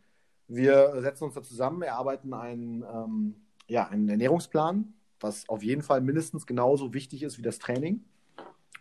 [0.47, 3.35] Wir setzen uns da zusammen, erarbeiten einen, ähm,
[3.67, 8.05] ja, einen Ernährungsplan, was auf jeden Fall mindestens genauso wichtig ist wie das Training.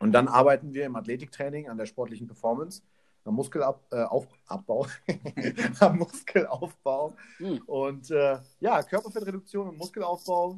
[0.04, 2.82] Und dann arbeiten wir im Athletiktraining an der sportlichen Performance,
[3.24, 7.14] am Muskelaufbau, äh, am Muskelaufbau.
[7.40, 7.62] Mhm.
[7.68, 10.58] Und äh, ja, Körperfettreduktion und Muskelaufbau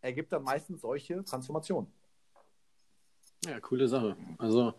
[0.00, 1.92] ergibt dann meistens solche Transformationen.
[3.46, 4.16] Ja, coole Sache.
[4.38, 4.74] Also,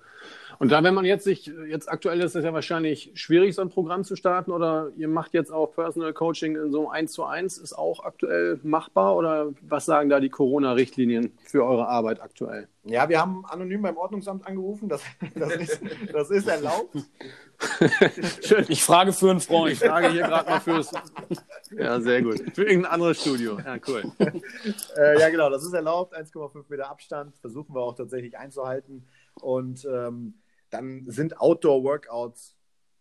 [0.59, 3.69] und da, wenn man jetzt sich, jetzt aktuell ist es ja wahrscheinlich schwierig, so ein
[3.69, 7.57] Programm zu starten, oder ihr macht jetzt auch Personal Coaching in so 1 zu 1,
[7.57, 12.67] ist auch aktuell machbar, oder was sagen da die Corona-Richtlinien für eure Arbeit aktuell?
[12.83, 15.03] Ja, wir haben anonym beim Ordnungsamt angerufen, das,
[15.35, 16.97] das, ist, das ist erlaubt.
[18.41, 18.65] Schön.
[18.69, 19.73] Ich frage für einen Freund.
[19.73, 20.91] Ich frage hier gerade mal fürs.
[21.71, 22.39] Ja, sehr gut.
[22.53, 23.59] Für irgendein anderes Studio.
[23.59, 24.11] Ja, cool.
[24.97, 26.15] Äh, ja, genau, das ist erlaubt.
[26.15, 29.07] 1,5 Meter Abstand versuchen wir auch tatsächlich einzuhalten.
[29.41, 30.35] Und ähm,
[30.69, 32.55] dann sind Outdoor-Workouts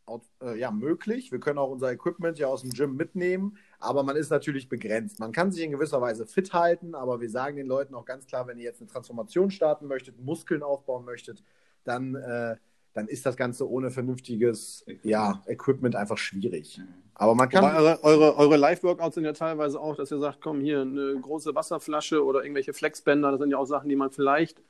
[0.08, 1.30] out, äh, ja, möglich.
[1.30, 5.20] Wir können auch unser Equipment ja aus dem Gym mitnehmen, aber man ist natürlich begrenzt.
[5.20, 8.26] Man kann sich in gewisser Weise fit halten, aber wir sagen den Leuten auch ganz
[8.26, 11.44] klar, wenn ihr jetzt eine Transformation starten möchtet, Muskeln aufbauen möchtet,
[11.84, 12.56] dann äh,
[12.94, 16.80] dann ist das Ganze ohne vernünftiges ja, Equipment einfach schwierig.
[17.14, 17.64] Aber man kann.
[17.64, 21.54] eure, eure, eure Live-Workouts sind ja teilweise auch, dass ihr sagt, komm, hier eine große
[21.54, 24.62] Wasserflasche oder irgendwelche Flexbänder, das sind ja auch Sachen, die man vielleicht,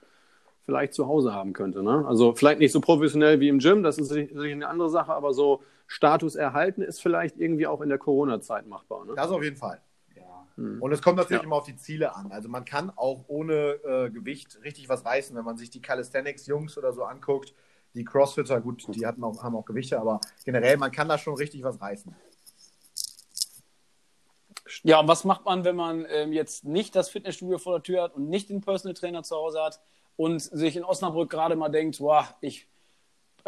[0.64, 1.82] vielleicht zu Hause haben könnte.
[1.82, 2.04] Ne?
[2.06, 5.32] Also vielleicht nicht so professionell wie im Gym, das ist sicherlich eine andere Sache, aber
[5.32, 9.04] so Status erhalten ist vielleicht irgendwie auch in der Corona-Zeit machbar.
[9.04, 9.12] Ne?
[9.14, 9.80] Das auf jeden Fall.
[10.58, 10.82] Hm.
[10.82, 11.46] Und es kommt natürlich ja.
[11.46, 12.32] immer auf die Ziele an.
[12.32, 16.76] Also man kann auch ohne äh, Gewicht richtig was reißen, wenn man sich die Calisthenics-Jungs
[16.76, 17.54] oder so anguckt
[17.94, 21.34] die Crossfitter, gut, die hatten auch, haben auch Gewichte, aber generell, man kann da schon
[21.34, 22.14] richtig was reißen.
[24.82, 28.02] Ja, und was macht man, wenn man ähm, jetzt nicht das Fitnessstudio vor der Tür
[28.02, 29.80] hat und nicht den Personal Trainer zu Hause hat
[30.16, 32.66] und sich in Osnabrück gerade mal denkt, wow, ich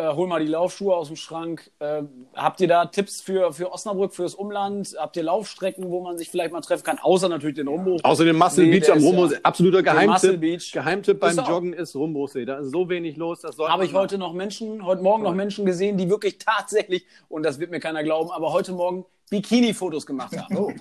[0.00, 1.70] äh, hol mal die Laufschuhe aus dem Schrank.
[1.78, 2.02] Äh,
[2.34, 4.96] habt ihr da Tipps für, für Osnabrück, fürs Umland?
[4.98, 6.98] Habt ihr Laufstrecken, wo man sich vielleicht mal treffen kann?
[6.98, 8.00] Außer natürlich den Rumbruch.
[8.02, 9.34] Außerdem Muscle Nee, Beach am Rumbruchsee.
[9.34, 10.40] ja- Absoluter Muscle Geheimtipp.
[10.40, 10.72] Beach.
[10.72, 12.44] Geheimtipp beim Ist Joggen ist Rumbruchsee.
[12.44, 13.40] Da ist so wenig los.
[13.40, 17.06] Das sollte Habe ich heute noch Menschen, heute Morgen noch Menschen gesehen, die wirklich tatsächlich,
[17.28, 20.56] und das wird mir keiner glauben, aber heute Morgen Bikini-Fotos gemacht haben.
[20.56, 20.72] Oh,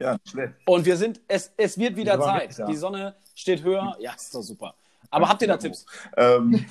[0.00, 0.54] Ja, schlecht.
[0.66, 2.58] Und wir sind, es, es wird wieder Zeit.
[2.58, 2.66] da.
[2.66, 3.96] Die Sonne steht höher.
[4.00, 4.74] Ja, ist doch super.
[5.12, 5.84] Aber habt ihr da Tipps?
[6.16, 6.54] Ähm,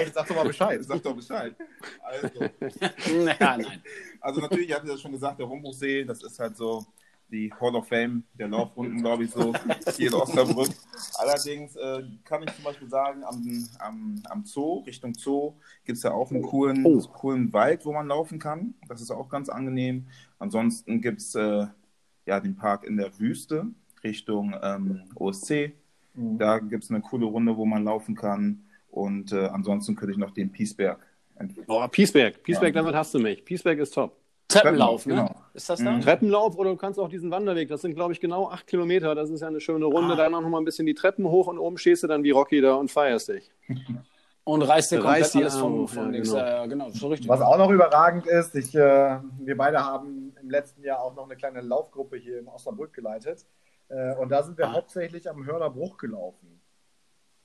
[0.00, 0.82] ich sag doch mal Bescheid.
[0.84, 1.54] sag doch Bescheid.
[2.02, 2.28] Also,
[3.24, 3.82] Naja, nein.
[4.20, 6.86] also natürlich, ihr hattet ja schon gesagt, der Rumbuchsee, das ist halt so
[7.28, 9.52] die Hall of Fame der Laufrunden, glaube ich, so
[9.96, 10.70] hier in Osnabrück.
[11.16, 16.04] Allerdings äh, kann ich zum Beispiel sagen, am, am, am Zoo, Richtung Zoo, gibt es
[16.04, 17.00] ja auch einen coolen, Oh.
[17.14, 18.74] coolen Wald, wo man laufen kann.
[18.88, 20.06] Das ist auch ganz angenehm.
[20.38, 21.66] Ansonsten gibt es äh,
[22.26, 23.66] ja, den Park in der Wüste
[24.04, 25.72] Richtung ähm, OSC.
[26.16, 28.64] Da gibt es eine coole Runde, wo man laufen kann.
[28.90, 30.98] Und äh, ansonsten könnte ich noch den Piesberg.
[31.66, 32.42] Oh, Piesberg.
[32.42, 32.80] Piesberg, Ja.
[32.82, 33.44] damit hast du mich.
[33.44, 34.16] Piesberg ist top.
[34.48, 35.14] Treppenlauf, ne?
[35.16, 35.34] Genau.
[35.54, 35.90] Ist das da?
[35.90, 36.00] Mhm.
[36.00, 37.68] Treppenlauf oder du kannst auch diesen Wanderweg.
[37.68, 39.14] Das sind, glaube ich, genau acht Kilometer.
[39.14, 40.14] Das ist ja eine schöne Runde.
[40.14, 40.16] Ah.
[40.16, 42.60] Dann noch mal ein bisschen die Treppen hoch und oben stehst du dann wie Rocky
[42.60, 43.50] da und feierst dich.
[44.48, 46.28] Und reißt dir komplett Reißt die alles Arme von, hoch, von ja, links.
[46.30, 46.40] genau.
[46.40, 47.28] Ja, genau, so richtig.
[47.28, 51.24] Was auch noch überragend ist, ich, äh, wir beide haben im letzten Jahr auch noch
[51.24, 53.44] eine kleine Laufgruppe hier in Osnabrück geleitet.
[53.88, 54.72] Äh, und da sind wir Ah.
[54.72, 56.60] hauptsächlich am Hörner Bruch gelaufen.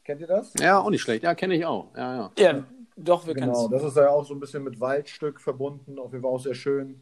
[0.03, 0.53] Kennt ihr das?
[0.59, 1.23] Ja, auch nicht schlecht.
[1.23, 1.95] Ja, kenne ich auch.
[1.95, 2.31] Ja, ja.
[2.37, 2.63] Ja,
[2.97, 5.99] doch, wir Genau, kennen das ist ja auch so ein bisschen mit Waldstück verbunden.
[5.99, 7.01] Auf jeden Fall auch sehr schön.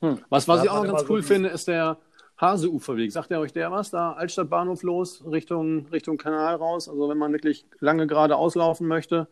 [0.00, 1.98] Was, was Da ich auch noch ganz so cool die- finde, ist der
[2.40, 3.12] Haseuferweg.
[3.12, 3.90] Sagt ihr euch der was?
[3.90, 6.88] Da Altstadtbahnhof los, Richtung, Richtung Kanal raus.
[6.88, 9.28] Also wenn man wirklich lange gerade auslaufen möchte,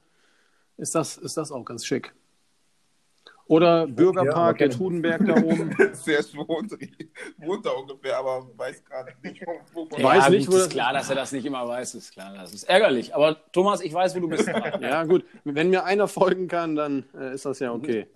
[0.76, 2.14] ist das, ist das auch ganz schick.
[3.50, 4.78] Oder Bürgerpark, kenn der.
[4.78, 5.76] Trudenberg da oben.
[5.92, 6.70] Sehr wohnt,
[7.38, 9.42] wohnt da ungefähr, aber weiß gerade nicht,
[9.74, 11.66] wo, wo Ja, Weiß gut, nicht, wo ist das- klar, dass er das nicht immer
[11.66, 12.32] weiß, ist klar.
[12.36, 13.12] Das ist ärgerlich.
[13.14, 14.46] Aber Thomas, ich weiß, wo du bist.
[14.80, 15.24] Ja, gut.
[15.44, 18.06] Wenn mir einer folgen kann, dann äh, ist das ja okay.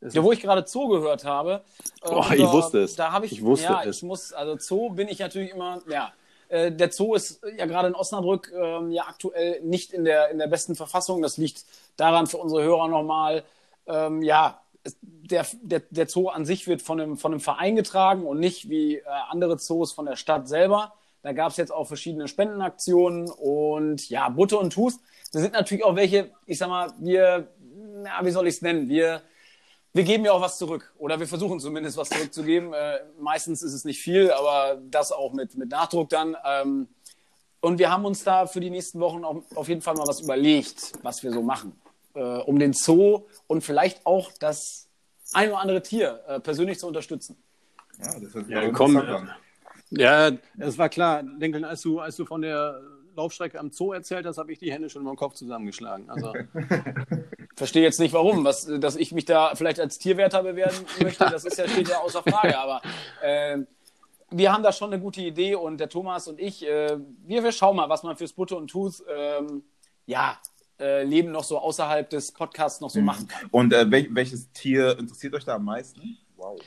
[0.00, 1.62] Ja, wo ich gerade Zoo gehört habe.
[2.02, 2.96] äh, Oh, ich wusste es.
[2.96, 3.98] Da habe ich, Ich wusste ja, es.
[3.98, 6.12] ich muss, also Zoo bin ich natürlich immer, ja.
[6.48, 10.38] Äh, Der Zoo ist ja gerade in Osnabrück ähm, ja aktuell nicht in der, in
[10.38, 11.22] der besten Verfassung.
[11.22, 11.64] Das liegt
[11.96, 13.42] daran für unsere Hörer nochmal,
[13.86, 14.60] ähm, ja,
[15.02, 18.68] der, der, der Zoo an sich wird von einem, von einem Verein getragen und nicht
[18.68, 20.94] wie äh, andere Zoos von der Stadt selber.
[21.22, 25.00] Da gab es jetzt auch verschiedene Spendenaktionen und ja, Butter und Tust.
[25.32, 27.48] Da sind natürlich auch welche, ich sag mal, wir,
[28.02, 28.88] na, wie soll ich es nennen?
[28.88, 29.22] Wir,
[29.92, 30.94] wir geben ja auch was zurück.
[30.98, 32.72] Oder wir versuchen zumindest was zurückzugeben.
[32.72, 36.36] Äh, meistens ist es nicht viel, aber das auch mit, mit Nachdruck dann.
[36.44, 36.88] Ähm,
[37.60, 40.20] und wir haben uns da für die nächsten Wochen auf, auf jeden Fall mal was
[40.20, 41.72] überlegt, was wir so machen.
[42.16, 44.88] Äh, um den Zoo und vielleicht auch das
[45.34, 47.36] ein oder andere Tier äh, persönlich zu unterstützen.
[47.98, 49.28] Ja, das ist Ja, komm.
[49.90, 51.22] Ja, es war klar.
[51.22, 52.80] Denkeln, als du, als du von der
[53.14, 56.08] Laufstrecke am Zoo erzählt hast, habe ich die Hände schon in meinem Kopf zusammengeschlagen.
[56.08, 56.32] Also,
[57.56, 61.44] Verstehe jetzt nicht warum, was, dass ich mich da vielleicht als Tierwärter bewerten möchte, das
[61.44, 62.80] ist ja, steht ja außer Frage, aber
[63.22, 63.58] äh,
[64.30, 67.52] wir haben da schon eine gute Idee und der Thomas und ich, äh, wir, wir
[67.52, 69.64] schauen mal, was man fürs Butter und Tooth, ähm,
[70.06, 70.38] ja,
[70.78, 73.48] äh, Leben noch so außerhalb des Podcasts noch so machen kann.
[73.50, 76.18] Und äh, wel welches Tier interessiert euch da am meisten?
[76.36, 76.60] Wow.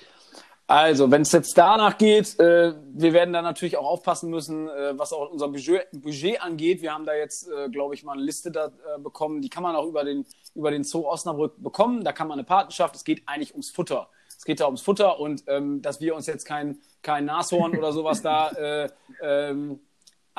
[0.69, 4.95] Also, wenn es jetzt danach geht, äh, wir werden da natürlich auch aufpassen müssen, äh,
[4.95, 6.84] was auch unser Budget, Budget angeht.
[6.84, 9.41] Wir haben da jetzt, äh, glaube ich, mal eine Liste da äh, bekommen.
[9.41, 12.04] Die kann man auch über den, über den Zoo Osnabrück bekommen.
[12.04, 12.95] Da kann man eine Patenschaft.
[12.95, 14.10] Es geht eigentlich ums Futter.
[14.38, 17.91] Es geht da ums Futter und ähm, dass wir uns jetzt kein, kein Nashorn oder
[17.91, 18.89] sowas da äh,
[19.24, 19.80] ähm,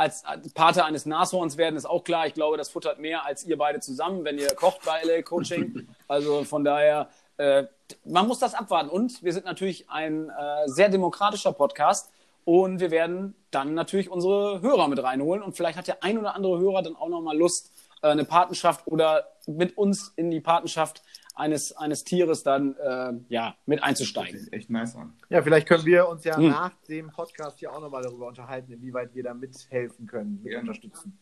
[0.00, 2.26] als, Pate eines Nashorns werden, ist auch klar.
[2.26, 5.86] Ich glaube, das futtert mehr als ihr beide zusammen, wenn ihr kocht bei LA Coaching.
[6.08, 7.64] Also von daher, äh,
[8.04, 8.88] man muss das abwarten.
[8.88, 12.10] Und wir sind natürlich ein äh, sehr demokratischer Podcast.
[12.44, 15.42] Und wir werden dann natürlich unsere Hörer mit reinholen.
[15.42, 17.70] Und vielleicht hat der ein oder andere Hörer dann auch nochmal Lust,
[18.02, 21.02] äh, eine Patenschaft oder mit uns in die Patenschaft
[21.40, 24.38] eines, eines Tieres dann äh, ja, mit einzusteigen.
[24.38, 25.12] Sieht echt nice an.
[25.28, 26.48] Ja, vielleicht können wir uns ja Hm.
[26.50, 30.60] nach dem Podcast hier auch nochmal darüber unterhalten, inwieweit wir da mithelfen können, mit Ja.
[30.60, 31.18] unterstützen.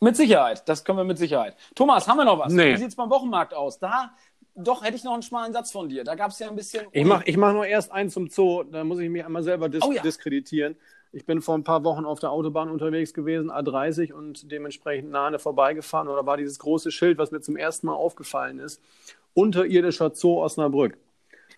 [0.00, 1.56] Mit Sicherheit, das können wir mit Sicherheit.
[1.74, 2.52] Thomas, haben wir noch was?
[2.52, 2.72] Nee.
[2.74, 3.78] Wie sieht es beim Wochenmarkt aus?
[3.78, 4.12] Da,
[4.54, 6.02] doch, hätte ich noch einen schmalen Satz von dir.
[6.04, 6.86] Da gab es ja ein bisschen.
[6.92, 9.68] ich mache ich mach nur erst eins zum Zoo, da muss ich mich einmal selber
[9.68, 10.02] dis Oh ja.
[10.02, 10.76] diskreditieren.
[11.12, 15.38] Ich bin vor ein paar Wochen auf der Autobahn unterwegs gewesen, A30, und dementsprechend nahe
[15.38, 16.08] vorbeigefahren.
[16.08, 18.82] Und da war dieses große Schild, was mir zum ersten Mal aufgefallen ist:
[19.36, 20.96] Unterirdischer Zoo Osnabrück.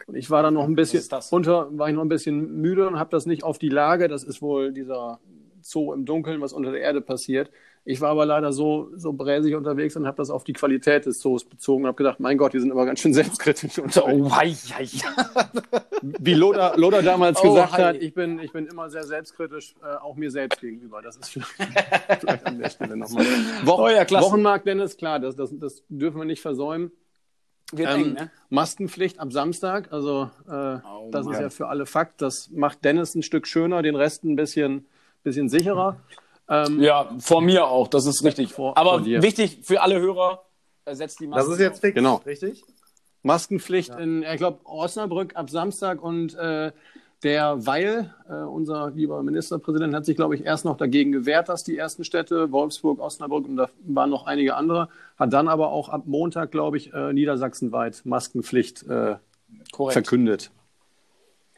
[0.08, 2.98] Und ich war dann noch ein bisschen unter, war ich noch ein bisschen müde und
[2.98, 4.08] habe das nicht auf die Lage.
[4.08, 5.20] Das ist wohl dieser
[5.62, 7.50] Zoo im Dunkeln, was unter der Erde passiert.
[7.84, 11.20] Ich war aber leider so, so bräsig unterwegs und habe das auf die Qualität des
[11.20, 14.20] Zoos bezogen und habe gedacht, mein Gott, die sind immer ganz schön selbstkritisch unterwegs.
[14.26, 14.86] Oh, hei, hei.
[16.02, 17.84] Wie Loda, Loda damals Oh, gesagt hei.
[17.84, 21.00] hat, ich bin, ich bin immer sehr selbstkritisch, äh, auch mir selbst gegenüber.
[21.00, 21.54] Das ist vielleicht,
[22.20, 23.24] vielleicht an der Stelle nochmal.
[23.64, 24.10] Wochen, Oh ja.
[24.10, 26.92] Wochenmarkt, Dennis, klar, das, das, das dürfen wir nicht versäumen.
[27.72, 28.30] Wird Ähm, eng, ne?
[28.48, 31.42] Maskenpflicht ab Samstag, also äh, Oh das ist Mann.
[31.42, 32.22] ja für alle Fakt.
[32.22, 34.86] Das macht Dennis ein Stück schöner, den Rest ein bisschen,
[35.22, 35.96] bisschen sicherer.
[36.48, 38.52] Ähm, Ja, vor mir auch, das ist richtig.
[38.54, 40.46] Vor- Aber vor wichtig für alle Hörer,
[40.86, 42.16] äh, setzt die Maske Das ist jetzt fix, Genau.
[42.24, 42.62] richtig?
[43.22, 46.72] Maskenpflicht in, ich glaube, Osnabrück ab Samstag und äh,
[47.22, 51.64] der Weil, äh, unser lieber Ministerpräsident, hat sich, glaube ich, erst noch dagegen gewehrt, dass
[51.64, 55.88] die ersten Städte, Wolfsburg, Osnabrück und da waren noch einige andere, hat dann aber auch
[55.88, 59.16] ab Montag, glaube ich, äh, niedersachsenweit Maskenpflicht äh,
[59.72, 60.50] verkündet.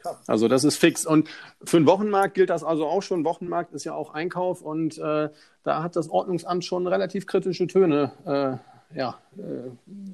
[0.01, 0.17] Krass.
[0.27, 1.05] Also das ist fix.
[1.05, 1.29] Und
[1.63, 3.23] für den Wochenmarkt gilt das also auch schon.
[3.23, 5.29] Wochenmarkt ist ja auch Einkauf und äh,
[5.63, 9.69] da hat das Ordnungsamt schon relativ kritische Töne äh, ja, äh,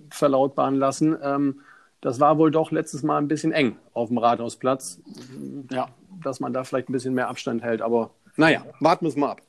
[0.09, 1.17] verlautbaren lassen.
[1.21, 1.61] Ähm,
[2.01, 4.99] das war wohl doch letztes Mal ein bisschen eng auf dem Rathausplatz,
[5.71, 5.87] Ja.
[6.23, 7.81] dass man da vielleicht ein bisschen mehr Abstand hält.
[7.81, 9.41] Aber naja, warten wir es mal ab.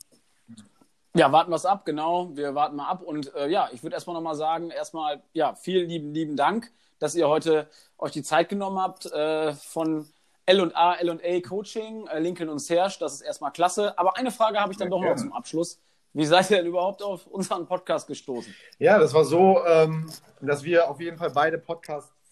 [1.15, 2.35] Ja, warten wir es ab, genau.
[2.35, 3.01] Wir warten mal ab.
[3.01, 7.15] Und äh, ja, ich würde erstmal nochmal sagen, erstmal, ja, vielen lieben, lieben Dank, dass
[7.15, 10.07] ihr heute euch die Zeit genommen habt äh, von
[10.45, 12.95] L&A, L&A Coaching, äh, Lincoln und Serge.
[12.99, 13.97] Das ist erstmal klasse.
[13.97, 15.79] Aber eine Frage habe ich dann Ja, doch noch zum Abschluss.
[16.13, 18.53] Wie seid ihr denn überhaupt auf unseren Podcast gestoßen?
[18.79, 20.09] Ja, das war so, ähm,
[20.41, 21.57] dass wir auf jeden Fall beide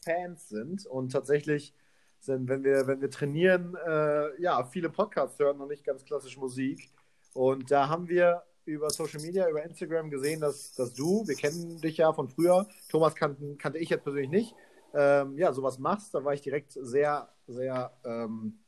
[0.08, 1.74] Podcast-Fans sind und tatsächlich
[2.20, 6.38] sind, wenn wir, wenn wir trainieren, äh, ja, viele Podcasts hören und nicht ganz klassisch
[6.38, 6.90] Musik.
[7.34, 11.80] Und da haben wir über Social Media, über Instagram gesehen, dass, dass du, wir kennen
[11.80, 14.56] dich ja von früher, Thomas kannten, kannte ich jetzt persönlich nicht,
[14.94, 16.14] ähm, ja, sowas machst.
[16.14, 18.60] Da war ich direkt sehr, sehr ähm,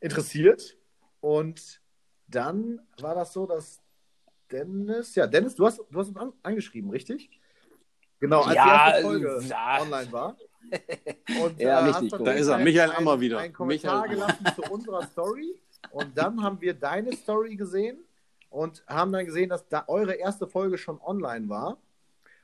[0.00, 0.76] interessiert.
[1.20, 1.80] Und
[2.28, 3.80] dann war das so, dass
[4.52, 7.30] Dennis, ja, Dennis, du hast, du hast uns an, angeschrieben, richtig?
[8.20, 9.80] Genau, als Ja, die erste Folge ja.
[9.80, 10.36] online war.
[11.42, 12.10] Und, Ja, äh, richtig.
[12.24, 13.38] Da ist er, ein- Michael ein- Ammer wieder.
[13.38, 15.60] Einen Kommentar Michael gelassen zu unserer Story.
[15.90, 17.98] Und dann haben wir deine Story gesehen
[18.50, 21.78] und haben dann gesehen, dass da eure erste Folge schon online war.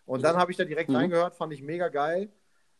[0.07, 0.97] Und dann habe ich da direkt Mhm.
[0.97, 2.29] reingehört, fand ich mega geil.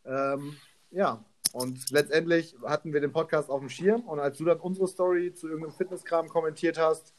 [0.05, 0.55] Ähm,
[0.91, 1.23] ja,
[1.53, 5.33] und letztendlich hatten wir den Podcast auf dem Schirm und als du dann unsere Story
[5.33, 7.13] zu irgendeinem Fitnesskram kommentiert hast,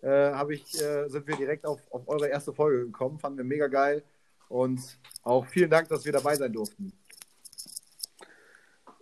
[0.00, 3.18] äh, habe ich, äh, sind wir direkt auf, auf eure erste Folge gekommen.
[3.18, 4.02] Fanden wir mega geil.
[4.48, 4.80] Und
[5.22, 6.92] auch vielen Dank, dass wir dabei sein durften.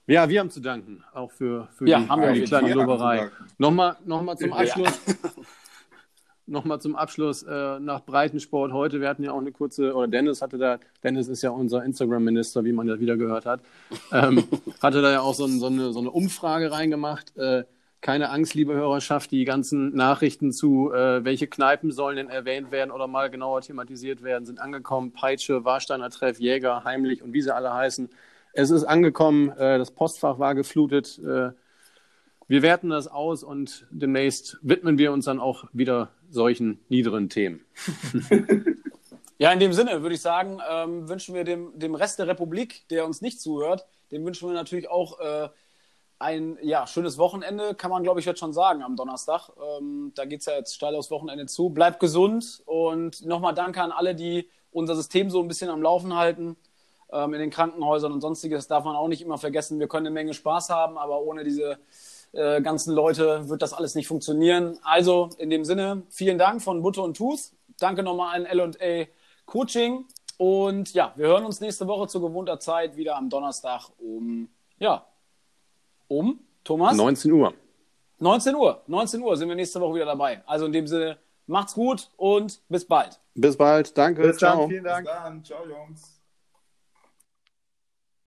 [0.07, 2.75] Ja, wir haben zu danken, auch für, für Ja, die, haben wir für die kleine.
[2.75, 3.31] Loberei.
[3.59, 4.57] Nochmal, nochmal zum Ja.
[4.57, 5.01] Abschluss.
[6.49, 9.01] Nochmal zum Abschluss äh, nach Breitensport heute.
[9.01, 12.65] Wir hatten ja auch eine kurze, oder Dennis hatte da, Dennis ist ja unser Instagram-Minister,
[12.65, 13.63] wie man ja wieder gehört hat,
[14.13, 14.45] ähm,
[14.81, 17.37] hatte da ja auch so, ein, so, eine, so eine Umfrage reingemacht.
[17.37, 17.65] Äh,
[18.01, 22.93] keine Angst, liebe Hörerschaft, die ganzen Nachrichten zu, äh, welche Kneipen sollen denn erwähnt werden
[22.93, 25.11] oder mal genauer thematisiert werden, sind angekommen.
[25.11, 28.09] Peitsche, Warsteiner Treff, Jäger, Heimlich und wie sie alle heißen.
[28.59, 31.19] Es ist angekommen, äh, das Postfach war geflutet.
[31.19, 31.51] Äh,
[32.49, 37.65] wir werten das aus und demnächst widmen wir uns dann auch wieder solchen niederen Themen.
[39.39, 42.89] Ja, in dem Sinne würde ich sagen, ähm, wünschen wir dem, dem Rest der Republik,
[42.89, 45.51] der uns nicht zuhört, dem wünschen wir natürlich auch äh,
[46.19, 49.51] ein ja, schönes Wochenende, kann man glaube ich jetzt schon sagen am Donnerstag.
[49.79, 51.69] Ähm, da geht es ja jetzt steil aufs Wochenende zu.
[51.69, 56.15] Bleibt gesund und nochmal danke an alle, die unser System so ein bisschen am Laufen
[56.15, 56.57] halten.
[57.13, 59.79] Ähm, in den Krankenhäusern und sonstiges darf man auch nicht immer vergessen.
[59.79, 61.79] Wir können eine Menge Spaß haben, aber ohne diese
[62.33, 64.79] äh, ganzen Leute wird das alles nicht funktionieren.
[64.83, 67.53] Also in dem Sinne, vielen Dank von Butte und Tooth.
[67.79, 69.07] Danke nochmal an L&A
[69.45, 70.05] Coaching.
[70.39, 75.07] Und ja, wir hören uns nächste Woche zu gewohnter Zeit wieder am Donnerstag um, ja,
[76.09, 76.97] um, Thomas?
[76.97, 77.55] 19 Uhr.
[78.19, 78.83] 19 Uhr.
[78.87, 80.43] 19 Uhr sind wir nächste Woche wieder dabei.
[80.47, 83.21] Also in dem Sinne, macht's gut und bis bald.
[83.35, 83.97] Bis bald.
[83.97, 84.23] Danke.
[84.23, 84.61] Bis Ciao.
[84.61, 85.07] dann, vielen Bis Dank.
[85.07, 85.45] dann.
[85.45, 86.16] Ciao, Jungs.